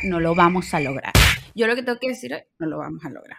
no 0.05 0.21
lo 0.21 0.35
vamos 0.35 0.73
a 0.75 0.81
lograr. 0.81 1.13
Yo 1.55 1.67
lo 1.67 1.75
que 1.75 1.83
tengo 1.83 1.99
que 1.99 2.09
decir 2.09 2.33
es, 2.33 2.45
no 2.59 2.67
lo 2.67 2.79
vamos 2.79 3.05
a 3.05 3.11
lograr. 3.11 3.39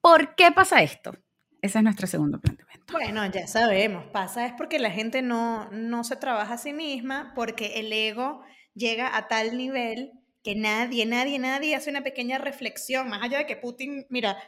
¿Por 0.00 0.36
qué 0.36 0.52
pasa 0.52 0.82
esto? 0.82 1.12
Ese 1.60 1.78
es 1.78 1.84
nuestro 1.84 2.06
segundo 2.06 2.40
planteamiento. 2.40 2.92
Bueno, 2.92 3.26
ya 3.26 3.46
sabemos, 3.48 4.04
pasa 4.12 4.46
es 4.46 4.52
porque 4.52 4.78
la 4.78 4.90
gente 4.90 5.22
no, 5.22 5.68
no 5.72 6.04
se 6.04 6.14
trabaja 6.16 6.54
a 6.54 6.58
sí 6.58 6.72
misma, 6.72 7.32
porque 7.34 7.80
el 7.80 7.92
ego 7.92 8.42
llega 8.74 9.16
a 9.16 9.26
tal 9.26 9.56
nivel 9.56 10.12
que 10.46 10.54
nadie, 10.54 11.06
nadie, 11.06 11.40
nadie 11.40 11.74
hace 11.74 11.90
una 11.90 12.04
pequeña 12.04 12.38
reflexión, 12.38 13.08
más 13.08 13.20
allá 13.20 13.38
de 13.38 13.46
que 13.46 13.56
Putin, 13.56 14.06
mira, 14.10 14.38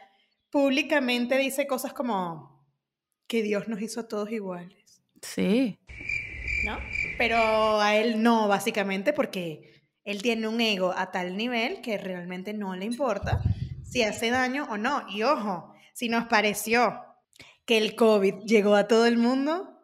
públicamente 0.49 1.37
dice 1.37 1.67
cosas 1.67 1.91
como 1.91 2.65
que 3.27 3.43
Dios 3.43 3.67
nos 3.67 3.81
hizo 3.81 3.99
a 3.99 4.07
todos 4.07 4.31
iguales. 4.31 5.01
Sí. 5.21 5.77
¿No? 6.63 6.77
Pero 7.17 7.81
a 7.81 7.97
él 7.97 8.23
no, 8.23 8.47
básicamente, 8.47 9.11
porque 9.11 9.83
él 10.05 10.21
tiene 10.21 10.47
un 10.47 10.61
ego 10.61 10.93
a 10.95 11.11
tal 11.11 11.35
nivel 11.35 11.81
que 11.81 11.97
realmente 11.97 12.53
no 12.53 12.77
le 12.77 12.85
importa 12.85 13.41
si 13.83 14.01
hace 14.03 14.29
daño 14.29 14.67
o 14.69 14.77
no. 14.77 15.05
Y 15.09 15.23
ojo, 15.23 15.73
si 15.91 16.07
nos 16.07 16.27
pareció 16.27 16.97
que 17.65 17.77
el 17.77 17.97
COVID 17.97 18.45
llegó 18.45 18.75
a 18.75 18.87
todo 18.87 19.05
el 19.05 19.17
mundo, 19.17 19.83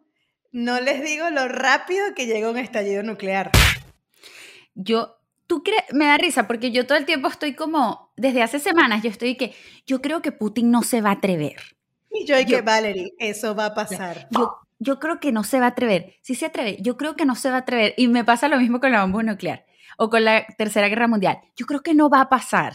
no 0.53 0.79
les 0.79 1.03
digo 1.03 1.29
lo 1.29 1.49
rápido 1.49 2.15
que 2.15 2.25
llegó 2.25 2.51
un 2.51 2.57
estallido 2.57 3.03
nuclear. 3.03 3.51
Yo, 4.75 5.14
tú 5.47 5.63
crees, 5.63 5.83
me 5.93 6.05
da 6.05 6.17
risa 6.17 6.47
porque 6.47 6.71
yo 6.71 6.85
todo 6.85 6.97
el 6.97 7.05
tiempo 7.05 7.27
estoy 7.27 7.53
como, 7.53 8.11
desde 8.15 8.43
hace 8.43 8.59
semanas, 8.59 9.03
yo 9.03 9.09
estoy 9.09 9.35
que, 9.35 9.53
yo 9.85 10.01
creo 10.01 10.21
que 10.21 10.31
Putin 10.31 10.71
no 10.71 10.83
se 10.83 11.01
va 11.01 11.09
a 11.09 11.13
atrever. 11.13 11.57
Y 12.11 12.25
yo, 12.25 12.39
y 12.39 12.45
que, 12.45 12.61
Valerie, 12.61 13.13
eso 13.19 13.55
va 13.55 13.67
a 13.67 13.73
pasar. 13.73 14.27
Yo, 14.31 14.57
yo 14.79 14.99
creo 14.99 15.19
que 15.19 15.31
no 15.31 15.43
se 15.43 15.59
va 15.59 15.65
a 15.65 15.69
atrever. 15.69 16.15
Si 16.21 16.35
se 16.35 16.45
atreve, 16.45 16.77
yo 16.81 16.97
creo 16.97 17.15
que 17.15 17.25
no 17.25 17.35
se 17.35 17.49
va 17.49 17.57
a 17.57 17.59
atrever. 17.59 17.93
Y 17.97 18.07
me 18.07 18.23
pasa 18.23 18.47
lo 18.47 18.57
mismo 18.57 18.79
con 18.79 18.91
la 18.91 19.01
bomba 19.01 19.23
nuclear 19.23 19.65
o 19.97 20.09
con 20.09 20.23
la 20.23 20.45
Tercera 20.57 20.87
Guerra 20.87 21.07
Mundial. 21.07 21.39
Yo 21.55 21.65
creo 21.65 21.81
que 21.81 21.93
no 21.93 22.09
va 22.09 22.21
a 22.21 22.29
pasar. 22.29 22.73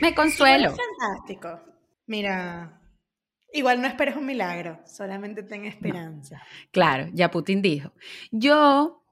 Me 0.00 0.14
consuelo. 0.14 0.70
Es 0.70 0.76
fantástico. 0.76 1.60
Mira, 2.06 2.76
Igual 3.56 3.80
no 3.80 3.86
esperes 3.86 4.16
un 4.16 4.26
milagro, 4.26 4.80
solamente 4.84 5.42
ten 5.42 5.64
esperanza. 5.64 6.42
Claro, 6.72 7.08
ya 7.14 7.30
Putin 7.30 7.62
dijo. 7.62 7.90
Yo 8.30 9.02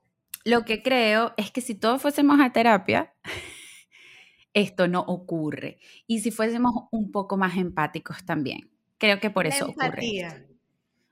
lo 0.45 0.65
que 0.65 0.83
creo 0.83 1.33
es 1.37 1.51
que 1.51 1.61
si 1.61 1.75
todos 1.75 2.01
fuésemos 2.01 2.39
a 2.41 2.53
terapia, 2.53 3.15
esto 4.55 4.89
no 4.89 5.01
ocurre. 5.01 5.79
Y 6.07 6.21
si 6.21 6.31
fuésemos 6.31 6.73
un 6.91 7.11
poco 7.11 7.37
más 7.37 7.57
empáticos 7.57 8.25
también. 8.25 8.71
Creo 8.99 9.19
que 9.21 9.31
por 9.31 9.47
eso 9.47 9.67
ocurre. 9.67 10.47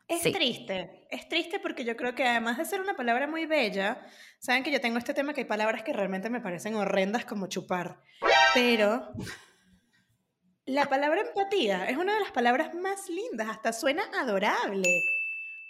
Es 0.09 0.21
triste, 0.21 1.07
es 1.11 1.27
triste 1.29 1.59
porque 1.59 1.85
yo 1.85 1.97
creo 1.97 2.15
que 2.15 2.27
además 2.27 2.59
de 2.59 2.67
ser 2.67 2.83
una 2.83 2.95
palabra 2.95 3.27
muy 3.27 3.47
bella, 3.47 4.05
saben 4.41 4.62
que 4.62 4.71
yo 4.71 4.81
tengo 4.81 4.99
este 4.99 5.15
tema 5.15 5.33
que 5.33 5.41
hay 5.43 5.47
palabras 5.47 5.83
que 5.85 5.95
realmente 5.95 6.29
me 6.29 6.43
parecen 6.43 6.75
horrendas 6.75 7.25
como 7.25 7.47
chupar, 7.47 7.99
pero 8.53 9.12
la 10.67 10.87
palabra 10.87 11.23
empatía 11.23 11.87
es 11.89 11.97
una 11.97 12.12
de 12.15 12.21
las 12.21 12.33
palabras 12.33 12.75
más 12.75 13.09
lindas, 13.09 13.49
hasta 13.49 13.73
suena 13.73 14.03
adorable. 14.21 15.01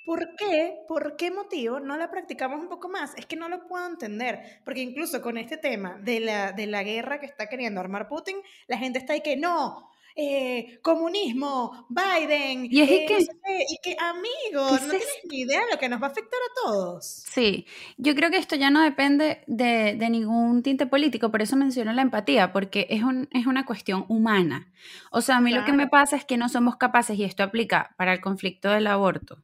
¿Por 0.05 0.37
qué? 0.37 0.79
¿Por 0.89 1.17
qué 1.17 1.31
motivo 1.31 1.81
no 1.81 1.97
la 1.97 2.11
practicamos 2.11 2.61
un 2.61 2.69
poco 2.69 2.89
más? 2.89 3.15
Es 3.17 3.27
que 3.27 3.37
no 3.37 3.49
lo 3.49 3.67
puedo 3.67 3.87
entender, 3.87 4.61
porque 4.65 4.81
incluso 4.81 5.23
con 5.23 5.39
este 5.39 5.57
tema 5.57 5.99
de 6.03 6.21
la, 6.21 6.53
de 6.53 6.67
la 6.67 6.83
guerra 6.83 7.21
que 7.21 7.27
está 7.27 7.49
queriendo 7.49 7.81
armar 7.81 8.09
Putin, 8.09 8.37
la 8.67 8.79
gente 8.79 8.99
está 8.99 9.13
ahí 9.13 9.21
que 9.21 9.37
no, 9.37 9.93
eh, 10.15 10.79
comunismo, 10.83 11.87
Biden, 11.89 12.67
y, 12.71 12.81
es 12.81 12.91
eh, 12.91 13.07
que, 13.07 13.19
y 13.19 13.79
que 13.83 13.97
amigos, 13.99 14.83
no 14.83 14.91
tienes 14.91 15.09
ni 15.31 15.41
idea 15.41 15.61
de 15.61 15.73
lo 15.73 15.79
que 15.79 15.89
nos 15.89 16.03
va 16.03 16.09
a 16.09 16.11
afectar 16.11 16.39
a 16.39 16.67
todos. 16.67 17.07
Sí, 17.07 17.67
yo 17.97 18.15
creo 18.15 18.31
que 18.31 18.37
esto 18.37 18.55
ya 18.57 18.71
no 18.71 18.83
depende 18.83 19.43
de, 19.47 19.97
de 19.97 20.11
ningún 20.11 20.63
tinte 20.63 20.87
político, 20.87 21.31
por 21.31 21.41
eso 21.41 21.57
menciono 21.57 21.93
la 21.93 22.03
empatía, 22.03 22.53
porque 22.53 22.87
es, 22.91 23.03
un, 23.03 23.29
es 23.33 23.47
una 23.47 23.65
cuestión 23.65 24.05
humana. 24.09 24.71
O 25.11 25.23
sea, 25.23 25.37
a 25.37 25.41
mí 25.41 25.53
lo 25.53 25.65
que 25.65 25.73
me 25.73 25.89
pasa 25.89 26.17
es 26.17 26.27
que 26.27 26.37
no 26.37 26.49
somos 26.51 26.77
capaces, 26.77 27.19
y 27.19 27.25
esto 27.25 27.43
aplica 27.43 27.95
para 27.97 28.13
el 28.13 28.21
conflicto 28.21 28.71
del 28.71 28.89
aborto, 28.89 29.43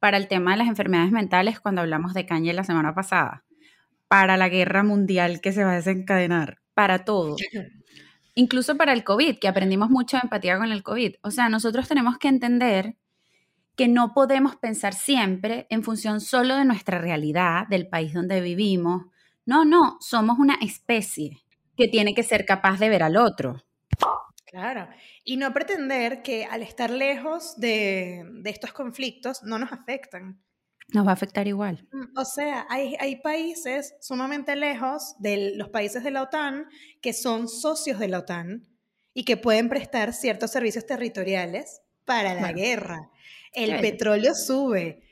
para 0.00 0.16
el 0.16 0.26
tema 0.26 0.52
de 0.52 0.58
las 0.58 0.68
enfermedades 0.68 1.12
mentales 1.12 1.60
cuando 1.60 1.82
hablamos 1.82 2.14
de 2.14 2.26
Kanye 2.26 2.52
la 2.52 2.64
semana 2.64 2.94
pasada, 2.94 3.44
para 4.08 4.36
la 4.36 4.48
guerra 4.48 4.82
mundial 4.82 5.40
que 5.40 5.52
se 5.52 5.62
va 5.62 5.72
a 5.72 5.76
desencadenar, 5.76 6.58
para 6.74 7.04
todo. 7.04 7.36
incluso 8.34 8.76
para 8.76 8.92
el 8.92 9.04
COVID, 9.04 9.38
que 9.38 9.48
aprendimos 9.48 9.90
mucho 9.90 10.16
de 10.16 10.22
empatía 10.24 10.58
con 10.58 10.72
el 10.72 10.82
COVID. 10.82 11.16
O 11.22 11.30
sea, 11.30 11.48
nosotros 11.48 11.86
tenemos 11.88 12.18
que 12.18 12.28
entender 12.28 12.96
que 13.76 13.88
no 13.88 14.12
podemos 14.14 14.56
pensar 14.56 14.94
siempre 14.94 15.66
en 15.70 15.82
función 15.82 16.20
solo 16.20 16.56
de 16.56 16.64
nuestra 16.64 16.98
realidad, 16.98 17.66
del 17.68 17.88
país 17.88 18.12
donde 18.12 18.40
vivimos. 18.40 19.06
No, 19.46 19.64
no, 19.64 19.98
somos 20.00 20.38
una 20.38 20.54
especie 20.60 21.38
que 21.76 21.88
tiene 21.88 22.14
que 22.14 22.22
ser 22.22 22.44
capaz 22.44 22.78
de 22.78 22.88
ver 22.88 23.02
al 23.02 23.16
otro. 23.16 23.62
Claro, 24.50 24.88
y 25.22 25.36
no 25.36 25.52
pretender 25.52 26.22
que 26.22 26.44
al 26.44 26.62
estar 26.62 26.90
lejos 26.90 27.54
de, 27.56 28.24
de 28.42 28.50
estos 28.50 28.72
conflictos 28.72 29.44
no 29.44 29.58
nos 29.60 29.70
afectan. 29.70 30.42
Nos 30.92 31.06
va 31.06 31.10
a 31.10 31.14
afectar 31.14 31.46
igual. 31.46 31.86
Mm, 31.92 32.18
o 32.18 32.24
sea, 32.24 32.66
hay, 32.68 32.96
hay, 32.98 33.16
países 33.16 33.94
sumamente 34.00 34.56
lejos 34.56 35.14
de 35.20 35.52
los 35.54 35.68
países 35.68 36.02
de 36.02 36.10
la 36.10 36.22
OTAN 36.22 36.66
que 37.00 37.12
son 37.12 37.48
socios 37.48 38.00
de 38.00 38.08
la 38.08 38.18
OTAN 38.18 38.66
y 39.14 39.24
que 39.24 39.36
pueden 39.36 39.68
prestar 39.68 40.12
ciertos 40.12 40.50
servicios 40.50 40.84
territoriales 40.84 41.80
para 42.04 42.34
la 42.34 42.52
guerra. 42.52 43.08
El 43.52 43.80
petróleo 43.80 44.34
sube. 44.34 45.04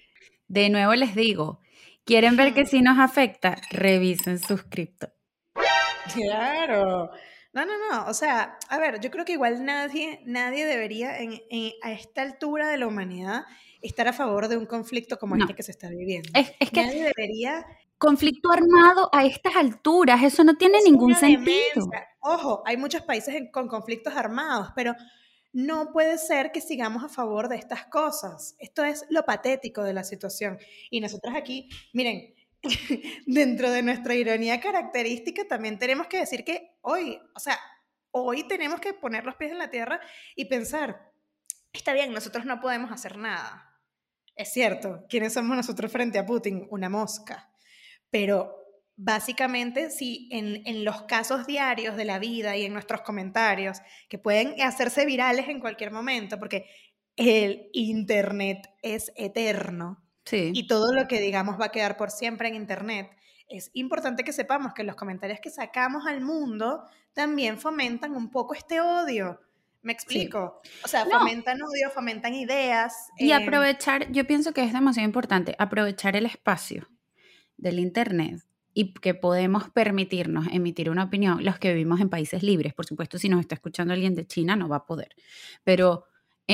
De 0.48 0.68
nuevo 0.68 0.96
les 0.96 1.14
digo, 1.14 1.60
¿quieren 2.04 2.36
ver 2.36 2.54
que 2.54 2.66
si 2.66 2.82
nos 2.82 2.98
afecta? 2.98 3.60
Revisen 3.70 4.40
sus 4.40 4.64
cripto. 4.64 5.12
Claro. 6.12 7.10
No, 7.58 7.64
no, 7.64 7.72
no. 7.90 8.08
O 8.08 8.14
sea, 8.14 8.56
a 8.68 8.78
ver, 8.78 9.00
yo 9.00 9.10
creo 9.10 9.24
que 9.24 9.32
igual 9.32 9.64
nadie, 9.64 10.20
nadie 10.24 10.64
debería 10.64 11.18
en, 11.18 11.40
a 11.82 11.92
esta 11.92 12.22
altura 12.22 12.68
de 12.68 12.76
la 12.76 12.86
humanidad 12.86 13.46
estar 13.82 14.06
a 14.06 14.12
favor 14.12 14.46
de 14.46 14.56
un 14.56 14.66
conflicto 14.66 15.18
como 15.18 15.34
este 15.36 15.54
que 15.54 15.64
se 15.64 15.72
está 15.72 15.88
viviendo. 15.88 16.30
Es, 16.34 16.70
que 16.70 16.82
Nadie 16.82 17.04
debería... 17.04 17.66
Conflicto 17.98 18.52
armado 18.52 19.10
a 19.12 19.24
estas 19.24 19.56
alturas, 19.56 20.22
eso 20.22 20.44
no 20.44 20.56
tiene 20.56 20.78
ningún 20.84 21.16
sentido. 21.16 21.90
Ojo, 22.20 22.62
hay 22.64 22.76
muchos 22.76 23.02
países 23.02 23.34
con 23.52 23.66
conflictos 23.66 24.14
armados, 24.14 24.68
pero 24.76 24.94
no 25.52 25.90
puede 25.92 26.16
ser 26.18 26.52
que 26.52 26.60
sigamos 26.60 27.02
a 27.02 27.08
favor 27.08 27.48
de 27.48 27.56
estas 27.56 27.86
cosas. 27.86 28.54
Esto 28.60 28.84
es 28.84 29.04
lo 29.10 29.24
patético 29.24 29.82
de 29.82 29.94
la 29.94 30.04
situación. 30.04 30.58
Y 30.90 31.00
nosotros 31.00 31.34
aquí, 31.36 31.68
miren, 31.92 32.34
dentro 33.26 33.70
de 33.70 33.82
nuestra 33.82 34.14
ironía 34.14 34.60
característica 34.60 35.46
también 35.46 35.78
tenemos 35.78 36.06
que 36.06 36.18
decir 36.18 36.44
que 36.44 36.76
hoy, 36.80 37.20
o 37.34 37.40
sea, 37.40 37.58
hoy 38.10 38.46
tenemos 38.48 38.80
que 38.80 38.94
poner 38.94 39.24
los 39.24 39.36
pies 39.36 39.52
en 39.52 39.58
la 39.58 39.70
tierra 39.70 40.00
y 40.34 40.46
pensar, 40.46 41.12
está 41.72 41.92
bien, 41.92 42.12
nosotros 42.12 42.44
no 42.44 42.60
podemos 42.60 42.90
hacer 42.90 43.16
nada, 43.16 43.68
es 44.38 44.52
cierto, 44.52 45.04
¿quiénes 45.08 45.32
somos 45.32 45.56
nosotros 45.56 45.90
frente 45.90 46.16
a 46.16 46.24
Putin? 46.24 46.68
Una 46.70 46.88
mosca. 46.88 47.50
Pero 48.08 48.54
básicamente, 48.94 49.90
si 49.90 50.28
en, 50.30 50.84
los 50.84 51.02
casos 51.02 51.44
diarios 51.44 51.96
de 51.96 52.04
la 52.04 52.20
vida 52.20 52.56
y 52.56 52.64
en 52.64 52.72
nuestros 52.72 53.00
comentarios, 53.00 53.78
que 54.08 54.18
pueden 54.18 54.62
hacerse 54.62 55.04
virales 55.06 55.48
en 55.48 55.58
cualquier 55.58 55.90
momento, 55.90 56.38
porque 56.38 56.66
el 57.16 57.68
Internet 57.72 58.70
es 58.80 59.12
eterno 59.16 60.07
y 60.32 60.66
todo 60.66 60.92
lo 60.92 61.08
que 61.08 61.20
digamos 61.20 61.60
va 61.60 61.66
a 61.66 61.70
quedar 61.70 61.96
por 61.96 62.10
siempre 62.10 62.48
en 62.48 62.54
Internet, 62.54 63.10
es 63.48 63.70
importante 63.74 64.24
que 64.24 64.32
sepamos 64.32 64.74
que 64.74 64.84
los 64.84 64.96
comentarios 64.96 65.40
que 65.40 65.50
sacamos 65.50 66.06
al 66.06 66.20
mundo 66.20 66.84
también 67.14 67.58
fomentan 67.58 68.14
un 68.14 68.30
poco 68.30 68.54
este 68.54 68.80
odio. 68.80 69.40
¿Me 69.80 69.92
explico? 69.92 70.60
O 70.84 70.88
sea, 70.88 71.06
fomentan 71.06 71.56
odio, 71.62 71.90
fomentan 71.90 72.34
ideas. 72.34 72.94
Y 73.16 73.30
em, 73.30 73.42
aprovechar, 73.42 74.10
yo 74.12 74.26
pienso 74.26 74.52
que 74.52 74.62
es 74.62 74.72
demasiado 74.72 75.06
importante, 75.06 75.54
aprovechar 75.58 76.16
el 76.16 76.26
espacio 76.26 76.88
del 77.56 77.78
Internet 77.78 78.42
y 78.74 78.92
que 78.92 79.14
podemos 79.14 79.70
permitirnos 79.70 80.46
emitir 80.52 80.90
una 80.90 81.04
opinión, 81.04 81.44
los 81.44 81.58
que 81.58 81.72
vivimos 81.72 82.00
en 82.00 82.10
países 82.10 82.42
libres. 82.42 82.74
Por 82.74 82.86
supuesto, 82.86 83.18
si 83.18 83.28
nos 83.28 83.40
está 83.40 83.54
escuchando 83.54 83.94
alguien 83.94 84.14
de 84.14 84.26
China, 84.26 84.56
no 84.56 84.68
va 84.68 84.76
a 84.76 84.86
poder. 84.86 85.14
Pero... 85.64 86.04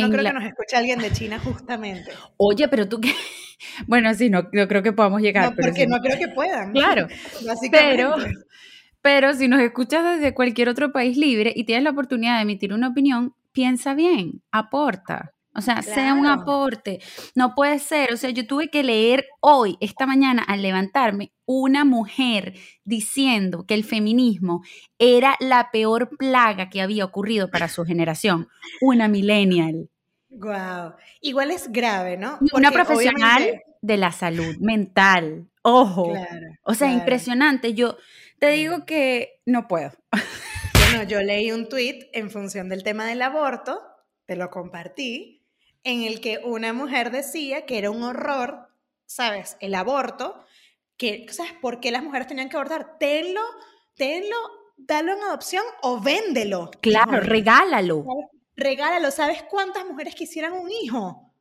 no 0.02 0.10
creo 0.10 0.24
que 0.24 0.32
nos 0.32 0.44
escuche 0.44 0.76
alguien 0.76 0.98
de 0.98 1.12
China 1.12 1.38
justamente. 1.38 2.10
Oye, 2.36 2.68
pero 2.68 2.88
tú 2.88 3.00
qué... 3.00 3.12
Bueno, 3.86 4.12
sí, 4.14 4.28
no, 4.28 4.50
yo 4.52 4.68
creo 4.68 4.82
que 4.82 4.92
podamos 4.92 5.22
llegar. 5.22 5.50
No, 5.50 5.56
porque 5.56 5.86
no 5.86 5.98
creo 5.98 6.18
que 6.18 6.28
puedan. 6.28 6.72
Claro. 6.72 7.06
Pero, 7.70 8.16
pero 9.00 9.32
si 9.34 9.48
nos 9.48 9.60
escuchas 9.60 10.16
desde 10.16 10.34
cualquier 10.34 10.68
otro 10.68 10.92
país 10.92 11.16
libre 11.16 11.52
y 11.54 11.64
tienes 11.64 11.84
la 11.84 11.90
oportunidad 11.90 12.36
de 12.36 12.42
emitir 12.42 12.72
una 12.72 12.88
opinión, 12.88 13.34
piensa 13.52 13.94
bien, 13.94 14.42
aporta. 14.50 15.33
O 15.54 15.60
sea, 15.60 15.82
sea 15.82 16.14
un 16.14 16.26
aporte. 16.26 17.00
No 17.34 17.54
puede 17.54 17.78
ser. 17.78 18.12
O 18.12 18.16
sea, 18.16 18.30
yo 18.30 18.46
tuve 18.46 18.70
que 18.70 18.82
leer 18.82 19.26
hoy, 19.40 19.76
esta 19.80 20.06
mañana, 20.06 20.42
al 20.42 20.62
levantarme, 20.62 21.32
una 21.46 21.84
mujer 21.84 22.54
diciendo 22.84 23.64
que 23.66 23.74
el 23.74 23.84
feminismo 23.84 24.62
era 24.98 25.36
la 25.40 25.70
peor 25.70 26.10
plaga 26.16 26.70
que 26.70 26.82
había 26.82 27.04
ocurrido 27.04 27.50
para 27.50 27.68
su 27.68 27.84
generación. 27.84 28.48
Una 28.80 29.08
millennial. 29.08 29.88
Wow. 30.30 30.94
Igual 31.20 31.52
es 31.52 31.70
grave, 31.70 32.16
¿no? 32.16 32.38
una 32.52 32.72
profesional 32.72 33.62
de 33.80 33.96
la 33.96 34.10
salud 34.10 34.56
mental. 34.58 35.48
Ojo. 35.62 36.12
o 36.64 36.74
sea, 36.74 36.92
impresionante. 36.92 37.74
Yo, 37.74 37.96
te 38.38 38.48
digo 38.50 38.84
que 38.84 39.40
no 39.46 39.68
puedo. 39.68 39.92
Bueno, 40.90 41.08
yo 41.08 41.22
leí 41.22 41.50
un 41.50 41.68
tweet 41.68 42.10
en 42.12 42.30
función 42.30 42.68
del 42.68 42.82
tema 42.82 43.06
del 43.06 43.22
aborto, 43.22 43.80
te 44.26 44.36
lo 44.36 44.50
compartí, 44.50 45.43
en 45.84 46.02
el 46.02 46.20
que 46.20 46.40
una 46.42 46.72
mujer 46.72 47.10
decía 47.10 47.66
que 47.66 47.78
era 47.78 47.90
un 47.90 48.02
horror, 48.02 48.68
¿sabes? 49.06 49.56
El 49.60 49.74
aborto, 49.74 50.44
que, 50.96 51.26
¿sabes 51.30 51.52
por 51.52 51.80
qué 51.80 51.90
las 51.90 52.02
mujeres 52.02 52.26
tenían 52.26 52.48
que 52.48 52.56
abortar? 52.56 52.98
Tenlo, 52.98 53.42
tenlo, 53.94 54.36
dalo 54.76 55.12
en 55.12 55.22
adopción 55.22 55.64
o 55.82 56.00
véndelo. 56.00 56.70
Claro, 56.80 57.20
regálalo. 57.20 58.04
Regálalo. 58.56 59.10
¿Sabes 59.10 59.42
cuántas 59.42 59.84
mujeres 59.84 60.14
quisieran 60.14 60.54
un 60.54 60.70
hijo? 60.70 61.32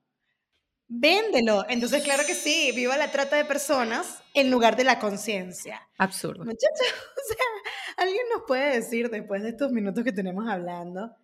Véndelo. 0.87 1.65
Entonces, 1.69 2.03
claro 2.03 2.23
que 2.25 2.35
sí, 2.35 2.71
viva 2.75 2.97
la 2.97 3.11
trata 3.11 3.35
de 3.35 3.45
personas 3.45 4.21
en 4.33 4.51
lugar 4.51 4.75
de 4.75 4.83
la 4.83 4.99
conciencia. 4.99 5.87
Absurdo. 5.97 6.43
Muchachos, 6.43 6.87
o 7.23 7.27
sea, 7.27 8.03
alguien 8.03 8.23
nos 8.33 8.43
puede 8.45 8.75
decir 8.75 9.09
después 9.09 9.41
de 9.41 9.49
estos 9.49 9.71
minutos 9.71 10.03
que 10.03 10.11
tenemos 10.11 10.47
hablando, 10.47 11.15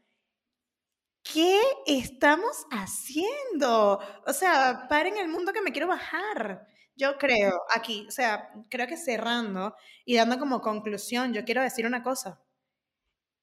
¿qué 1.33 1.59
estamos 1.85 2.65
haciendo? 2.71 3.99
O 4.25 4.33
sea, 4.33 4.87
paren 4.89 5.17
el 5.17 5.27
mundo 5.27 5.53
que 5.53 5.61
me 5.61 5.71
quiero 5.71 5.87
bajar. 5.87 6.67
Yo 6.95 7.17
creo, 7.17 7.61
aquí, 7.73 8.05
o 8.07 8.11
sea, 8.11 8.51
creo 8.69 8.87
que 8.87 8.97
cerrando 8.97 9.73
y 10.05 10.15
dando 10.15 10.37
como 10.37 10.61
conclusión, 10.61 11.33
yo 11.33 11.45
quiero 11.45 11.61
decir 11.61 11.85
una 11.85 12.03
cosa. 12.03 12.41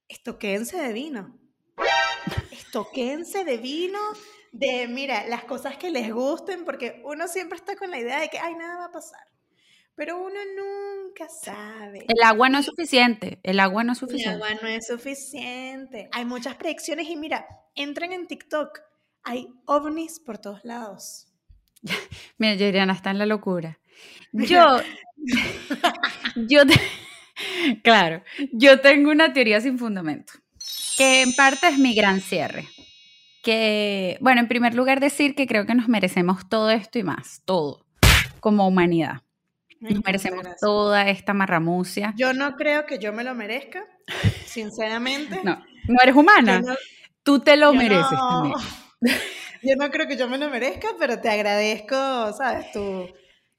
Estoquéense 0.08 0.76
de 0.78 0.92
vino. 0.92 1.38
Estoquéense 2.50 3.44
de 3.44 3.56
vino, 3.56 3.98
de, 4.52 4.86
mira, 4.88 5.26
las 5.26 5.44
cosas 5.44 5.76
que 5.76 5.90
les 5.90 6.12
gusten, 6.12 6.64
porque 6.64 7.00
uno 7.04 7.28
siempre 7.28 7.56
está 7.56 7.76
con 7.76 7.90
la 7.90 7.98
idea 7.98 8.20
de 8.20 8.28
que, 8.28 8.38
ay, 8.38 8.54
nada 8.54 8.78
va 8.78 8.84
a 8.86 8.92
pasar. 8.92 9.26
Pero 9.96 10.18
uno 10.18 10.38
nunca 10.56 11.26
sabe. 11.28 12.04
El 12.06 12.22
agua 12.22 12.50
no 12.50 12.58
es 12.58 12.66
suficiente, 12.66 13.40
el 13.42 13.58
agua 13.60 13.82
no 13.82 13.92
es 13.92 13.98
suficiente. 13.98 14.36
El 14.36 14.42
agua 14.42 14.60
no 14.60 14.68
es 14.68 14.86
suficiente. 14.86 16.10
Hay 16.12 16.26
muchas 16.26 16.56
predicciones 16.56 17.08
y 17.08 17.16
mira, 17.16 17.46
entren 17.74 18.12
en 18.12 18.26
TikTok, 18.26 18.78
hay 19.24 19.48
ovnis 19.64 20.20
por 20.20 20.38
todos 20.38 20.64
lados. 20.64 21.28
Mira, 22.38 22.54
Yoriana 22.54 22.92
está 22.92 23.10
en 23.10 23.18
la 23.18 23.26
locura. 23.26 23.78
Yo, 24.32 24.80
yo, 26.36 26.62
claro, 27.82 28.22
yo 28.52 28.80
tengo 28.80 29.10
una 29.10 29.32
teoría 29.32 29.60
sin 29.60 29.78
fundamento, 29.78 30.34
que 30.96 31.22
en 31.22 31.34
parte 31.34 31.68
es 31.68 31.78
mi 31.78 31.94
gran 31.94 32.20
cierre. 32.20 32.68
Que, 33.42 34.18
bueno, 34.20 34.40
en 34.40 34.48
primer 34.48 34.74
lugar 34.74 35.00
decir 35.00 35.34
que 35.34 35.46
creo 35.46 35.66
que 35.66 35.74
nos 35.74 35.88
merecemos 35.88 36.48
todo 36.48 36.70
esto 36.70 36.98
y 36.98 37.04
más, 37.04 37.42
todo, 37.44 37.86
como 38.40 38.66
humanidad. 38.66 39.22
Nos 39.80 40.04
merecemos 40.04 40.44
toda 40.60 41.08
esta 41.08 41.34
marramucia. 41.34 42.14
Yo 42.16 42.32
no 42.32 42.56
creo 42.56 42.86
que 42.86 42.98
yo 42.98 43.12
me 43.12 43.24
lo 43.24 43.34
merezca, 43.34 43.84
sinceramente. 44.46 45.40
No, 45.44 45.62
no 45.88 45.96
eres 46.02 46.14
humana. 46.14 46.62
Tú 47.22 47.40
te 47.40 47.56
lo 47.56 47.72
mereces 47.74 48.06
también. 48.10 48.56
Yo 49.62 49.76
no 49.76 49.90
creo 49.90 50.06
que 50.06 50.16
yo 50.16 50.28
me 50.28 50.38
lo 50.38 50.48
merezca, 50.48 50.88
pero 50.98 51.20
te 51.20 51.28
agradezco, 51.28 51.96
¿sabes? 52.32 52.66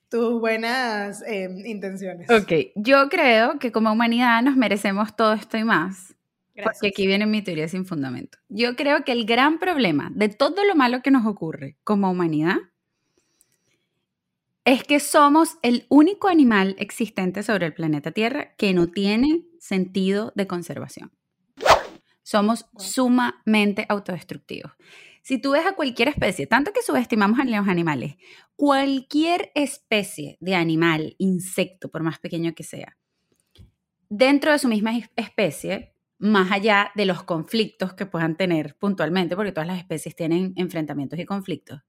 tus 0.09 0.39
buenas 0.39 1.21
em, 1.27 1.65
intenciones. 1.65 2.29
Ok, 2.29 2.71
yo 2.75 3.09
creo 3.09 3.59
que 3.59 3.71
como 3.73 3.91
humanidad 3.91 4.41
nos 4.41 4.55
merecemos 4.55 5.15
todo 5.15 5.33
esto 5.33 5.57
y 5.57 5.65
más. 5.65 6.15
Gracias. 6.55 6.77
Porque 6.79 6.87
aquí 6.87 7.05
viene 7.05 7.25
mi 7.25 7.43
teoría 7.43 7.67
sin 7.67 7.85
fundamento. 7.85 8.37
Yo 8.47 8.75
creo 8.75 9.03
que 9.03 9.11
el 9.11 9.25
gran 9.25 9.59
problema 9.59 10.09
de 10.15 10.29
todo 10.29 10.63
lo 10.63 10.75
malo 10.75 11.01
que 11.03 11.11
nos 11.11 11.25
ocurre 11.25 11.77
como 11.83 12.09
humanidad 12.09 12.55
es 14.67 14.83
que 14.83 14.99
somos 14.99 15.57
el 15.61 15.85
único 15.87 16.27
animal 16.27 16.75
existente 16.77 17.41
sobre 17.41 17.67
el 17.67 17.73
planeta 17.73 18.11
Tierra 18.11 18.53
que 18.57 18.73
no 18.73 18.87
tiene 18.87 19.45
sentido 19.61 20.33
de 20.35 20.45
conservación. 20.45 21.13
Somos 22.21 22.65
sumamente 22.77 23.85
autodestructivos. 23.87 24.73
Si 25.23 25.37
tú 25.37 25.51
ves 25.51 25.65
a 25.65 25.73
cualquier 25.73 26.09
especie, 26.09 26.47
tanto 26.47 26.73
que 26.73 26.81
subestimamos 26.81 27.39
a 27.39 27.45
los 27.45 27.69
animales, 27.69 28.15
cualquier 28.57 29.53
especie 29.55 30.37
de 30.41 30.55
animal, 30.55 31.15
insecto, 31.17 31.89
por 31.89 32.03
más 32.03 32.19
pequeño 32.19 32.53
que 32.53 32.63
sea, 32.63 32.97
dentro 34.09 34.51
de 34.51 34.59
su 34.59 34.67
misma 34.67 34.99
especie, 35.15 35.93
más 36.17 36.51
allá 36.51 36.91
de 36.93 37.05
los 37.05 37.23
conflictos 37.23 37.93
que 37.93 38.05
puedan 38.05 38.35
tener 38.35 38.75
puntualmente, 38.77 39.37
porque 39.37 39.53
todas 39.53 39.67
las 39.67 39.79
especies 39.79 40.13
tienen 40.13 40.51
enfrentamientos 40.57 41.17
y 41.19 41.25
conflictos, 41.25 41.79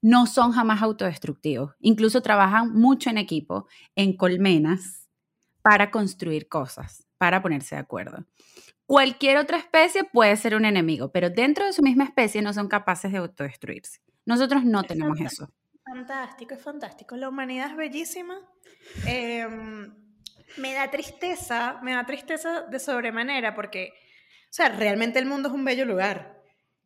no 0.00 0.26
son 0.26 0.52
jamás 0.52 0.82
autodestructivos. 0.82 1.74
Incluso 1.80 2.22
trabajan 2.22 2.72
mucho 2.72 3.10
en 3.10 3.18
equipo, 3.18 3.66
en 3.94 4.16
colmenas, 4.16 5.08
para 5.62 5.90
construir 5.90 6.48
cosas, 6.48 7.06
para 7.18 7.42
ponerse 7.42 7.74
de 7.74 7.80
acuerdo. 7.80 8.24
Cualquier 8.86 9.36
otra 9.36 9.58
especie 9.58 10.04
puede 10.04 10.34
ser 10.36 10.54
un 10.54 10.64
enemigo, 10.64 11.12
pero 11.12 11.28
dentro 11.28 11.66
de 11.66 11.74
su 11.74 11.82
misma 11.82 12.04
especie 12.04 12.40
no 12.40 12.54
son 12.54 12.68
capaces 12.68 13.12
de 13.12 13.18
autodestruirse. 13.18 14.00
Nosotros 14.24 14.64
no 14.64 14.82
tenemos 14.82 15.20
eso. 15.20 15.52
Fantástico, 15.84 16.54
es 16.54 16.62
fantástico. 16.62 17.16
La 17.16 17.28
humanidad 17.28 17.70
es 17.70 17.76
bellísima. 17.76 18.38
Em, 19.06 19.94
me 20.56 20.74
da 20.74 20.90
tristeza, 20.90 21.80
me 21.82 21.92
da 21.92 22.04
tristeza 22.04 22.62
de 22.62 22.78
sobremanera 22.78 23.54
porque, 23.54 23.92
o 24.44 24.52
sea, 24.52 24.70
realmente 24.70 25.18
el 25.18 25.26
mundo 25.26 25.48
es 25.48 25.54
un 25.54 25.64
bello 25.64 25.84
lugar. 25.84 26.37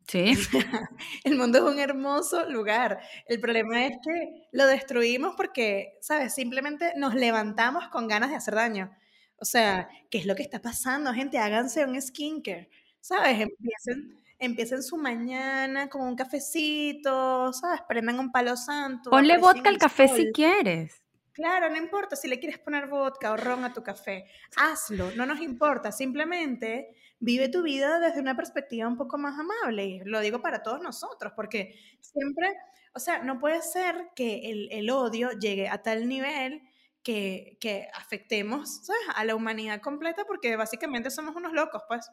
Sí. 0.07 0.33
el 1.23 1.37
mundo 1.37 1.59
es 1.59 1.63
un 1.63 1.79
hermoso 1.79 2.49
lugar. 2.49 2.99
El 3.27 3.39
problema 3.39 3.85
es 3.85 3.97
que 4.03 4.47
lo 4.51 4.65
destruimos 4.67 5.35
porque, 5.35 5.97
¿sabes? 6.01 6.33
Simplemente 6.33 6.93
nos 6.97 7.15
levantamos 7.15 7.87
con 7.89 8.07
ganas 8.07 8.29
de 8.29 8.35
hacer 8.35 8.55
daño. 8.55 8.91
O 9.37 9.45
sea, 9.45 9.89
¿qué 10.09 10.17
es 10.17 10.25
lo 10.25 10.35
que 10.35 10.43
está 10.43 10.61
pasando? 10.61 11.13
Gente, 11.13 11.37
háganse 11.37 11.85
un 11.85 12.01
skincare, 12.01 12.69
¿sabes? 13.01 13.41
Empiecen, 13.41 14.23
empiecen 14.39 14.83
su 14.83 14.97
mañana 14.97 15.89
con 15.89 16.01
un 16.01 16.15
cafecito, 16.15 17.51
¿sabes? 17.53 17.81
Prendan 17.87 18.19
un 18.19 18.31
palo 18.31 18.55
santo. 18.55 19.09
Ponle 19.09 19.37
vodka 19.37 19.69
al 19.69 19.77
café 19.77 20.07
si 20.07 20.31
quieres. 20.31 21.01
Claro, 21.33 21.69
no 21.69 21.77
importa 21.77 22.15
si 22.15 22.27
le 22.27 22.39
quieres 22.39 22.59
poner 22.59 22.87
vodka 22.87 23.31
o 23.31 23.37
ron 23.37 23.65
a 23.65 23.73
tu 23.73 23.81
café. 23.81 24.25
Hazlo, 24.55 25.11
no 25.15 25.25
nos 25.25 25.41
importa. 25.41 25.91
Simplemente 25.91 26.95
vive 27.23 27.47
tu 27.47 27.63
vida 27.63 27.99
desde 27.99 28.19
una 28.19 28.35
perspectiva 28.35 28.87
un 28.87 28.97
poco 28.97 29.17
más 29.17 29.39
amable. 29.39 29.85
Y 29.85 29.99
lo 30.03 30.19
digo 30.19 30.41
para 30.41 30.61
todos 30.61 30.81
nosotros, 30.81 31.31
porque 31.35 31.79
siempre, 32.01 32.53
o 32.93 32.99
sea, 32.99 33.23
no 33.23 33.39
puede 33.39 33.61
ser 33.61 34.09
que 34.15 34.51
el, 34.51 34.67
el 34.71 34.89
odio 34.89 35.31
llegue 35.31 35.69
a 35.69 35.81
tal 35.81 36.07
nivel 36.07 36.61
que, 37.01 37.89
afectemos 37.93 38.81
a 39.15 39.25
la 39.25 39.35
humanidad 39.35 39.81
completa 39.81 40.25
porque 40.25 40.55
básicamente 40.55 41.11
somos 41.11 41.35
unos 41.35 41.53
locos, 41.53 41.81
pues. 41.87 42.09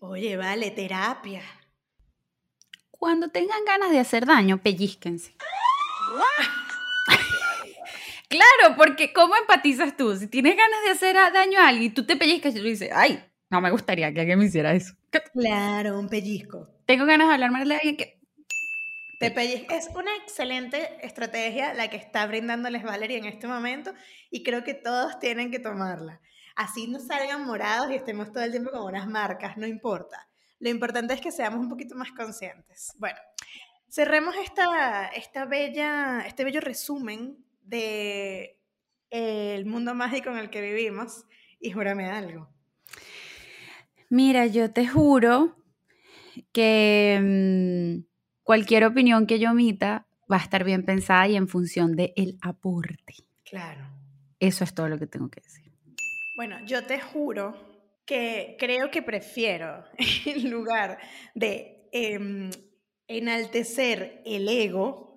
Oye, 0.00 0.36
vale, 0.36 0.70
terapia. 0.70 1.42
Cuando 2.90 3.28
tengan 3.28 3.64
ganas 3.64 3.90
de 3.90 4.00
hacer 4.00 4.26
daño, 4.26 4.58
pellizquense. 4.62 5.34
Claro, 8.36 8.76
porque 8.76 9.12
¿cómo 9.12 9.36
empatizas 9.36 9.96
tú? 9.96 10.16
Si 10.16 10.26
tienes 10.26 10.56
ganas 10.56 10.82
de 10.84 10.90
hacer 10.90 11.14
daño 11.14 11.58
a 11.60 11.68
alguien, 11.68 11.94
tú 11.94 12.04
te 12.04 12.16
pellizcas 12.16 12.54
y 12.54 12.58
tú 12.58 12.64
dices, 12.64 12.90
ay, 12.92 13.22
no 13.50 13.60
me 13.60 13.70
gustaría 13.70 14.12
que 14.12 14.20
alguien 14.20 14.38
me 14.38 14.46
hiciera 14.46 14.72
eso. 14.74 14.94
Claro, 15.32 15.98
un 15.98 16.08
pellizco. 16.08 16.68
Tengo 16.86 17.06
ganas 17.06 17.28
de 17.28 17.34
hablar 17.34 17.50
mal 17.50 17.68
de 17.68 17.74
alguien 17.74 17.96
que 17.96 18.18
es 19.70 19.88
una 19.94 20.14
excelente 20.16 20.98
estrategia 21.06 21.74
la 21.74 21.88
que 21.88 21.96
está 21.96 22.26
brindándoles 22.26 22.82
Valeria 22.82 23.18
en 23.18 23.24
este 23.24 23.46
momento 23.46 23.92
y 24.30 24.42
creo 24.42 24.64
que 24.64 24.74
todos 24.74 25.18
tienen 25.18 25.50
que 25.50 25.58
tomarla. 25.58 26.20
Así 26.56 26.86
no 26.88 27.00
salgan 27.00 27.44
morados 27.44 27.90
y 27.90 27.94
estemos 27.94 28.32
todo 28.32 28.44
el 28.44 28.50
tiempo 28.50 28.70
con 28.70 28.82
unas 28.82 29.08
marcas, 29.08 29.56
no 29.56 29.66
importa. 29.66 30.28
Lo 30.60 30.68
importante 30.68 31.14
es 31.14 31.20
que 31.20 31.32
seamos 31.32 31.60
un 31.60 31.68
poquito 31.68 31.94
más 31.94 32.12
conscientes. 32.12 32.92
Bueno, 32.98 33.18
cerremos 33.88 34.36
esta, 34.36 35.06
esta 35.08 35.46
bella, 35.46 36.20
este 36.26 36.44
bello 36.44 36.60
resumen 36.60 37.44
de 37.64 38.60
el 39.10 39.66
mundo 39.66 39.94
mágico 39.94 40.30
en 40.30 40.38
el 40.38 40.50
que 40.50 40.60
vivimos 40.60 41.24
y 41.60 41.70
júrame 41.70 42.06
algo. 42.06 42.48
Mira, 44.10 44.46
yo 44.46 44.70
te 44.72 44.86
juro 44.86 45.56
que 46.52 47.20
mm, 47.22 48.04
cualquier 48.42 48.84
opinión 48.84 49.26
que 49.26 49.38
yo 49.38 49.50
omita 49.50 50.06
va 50.30 50.36
a 50.36 50.40
estar 50.40 50.64
bien 50.64 50.84
pensada 50.84 51.28
y 51.28 51.36
en 51.36 51.48
función 51.48 51.96
del 51.96 52.12
el 52.16 52.38
aporte. 52.42 53.14
Claro. 53.44 53.86
Eso 54.40 54.64
es 54.64 54.74
todo 54.74 54.88
lo 54.88 54.98
que 54.98 55.06
tengo 55.06 55.30
que 55.30 55.40
decir. 55.40 55.72
Bueno, 56.36 56.58
yo 56.66 56.84
te 56.84 57.00
juro 57.00 57.54
que 58.04 58.56
creo 58.58 58.90
que 58.90 59.02
prefiero, 59.02 59.84
en 60.26 60.50
lugar 60.50 60.98
de 61.34 61.88
em, 61.92 62.50
enaltecer 63.06 64.22
el 64.24 64.48
ego, 64.48 65.13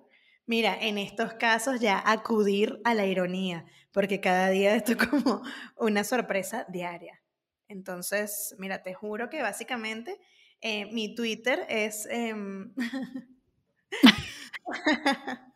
mira, 0.48 0.76
en 0.80 0.98
estos 0.98 1.34
casos 1.34 1.78
ya 1.78 2.02
acudir 2.04 2.80
a 2.82 2.94
la 2.94 3.06
ironía, 3.06 3.66
porque 3.92 4.20
cada 4.20 4.48
día 4.48 4.74
esto 4.74 4.92
es 4.92 4.98
como 5.08 5.42
una 5.76 6.02
sorpresa 6.02 6.66
diaria. 6.68 7.22
Entonces, 7.68 8.56
mira, 8.58 8.82
te 8.82 8.94
juro 8.94 9.28
que 9.28 9.42
básicamente 9.42 10.18
eh, 10.60 10.86
mi 10.92 11.14
Twitter 11.14 11.64
es... 11.68 12.06
Em, 12.10 12.74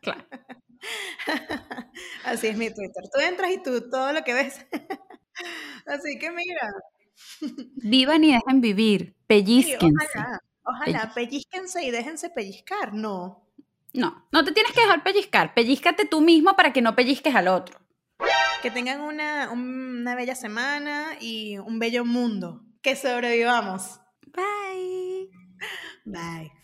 claro. 0.03 0.27
Así 2.25 2.49
es 2.49 2.57
mi 2.57 2.69
Twitter. 2.71 3.05
Tú 3.13 3.21
entras 3.21 3.51
y 3.51 3.63
tú 3.63 3.89
todo 3.91 4.13
lo 4.13 4.23
que 4.23 4.35
ves. 4.35 4.67
Así 5.87 6.19
que 6.19 6.31
mira. 6.31 6.71
Vivan 7.77 8.25
y 8.25 8.33
dejen 8.33 8.61
vivir. 8.61 9.17
Pellizquense. 9.27 10.19
Ojalá, 10.65 11.13
pellizquense 11.15 11.83
y 11.83 11.91
déjense 11.91 12.31
pellizcar, 12.31 12.93
no. 12.93 13.49
No, 13.95 14.27
no 14.33 14.45
te 14.45 14.53
tienes 14.53 14.73
que 14.73 14.81
dejar 14.81 15.03
pellizcar, 15.03 15.55
pellizcate 15.55 16.07
tú 16.07 16.21
mismo 16.21 16.57
para 16.57 16.73
que 16.73 16.83
no 16.83 16.95
pellizques 16.95 17.35
al 17.35 17.49
otro. 17.49 17.79
Que 18.63 18.71
tengan 18.71 19.01
una, 19.01 19.51
una 19.51 20.15
bella 20.15 20.35
semana 20.35 21.17
y 21.21 21.59
un 21.59 21.79
bello 21.79 22.05
mundo. 22.05 22.65
Que 22.81 22.97
sobrevivamos. 22.97 24.01
Bye. 24.27 25.29
Bye. 26.05 26.62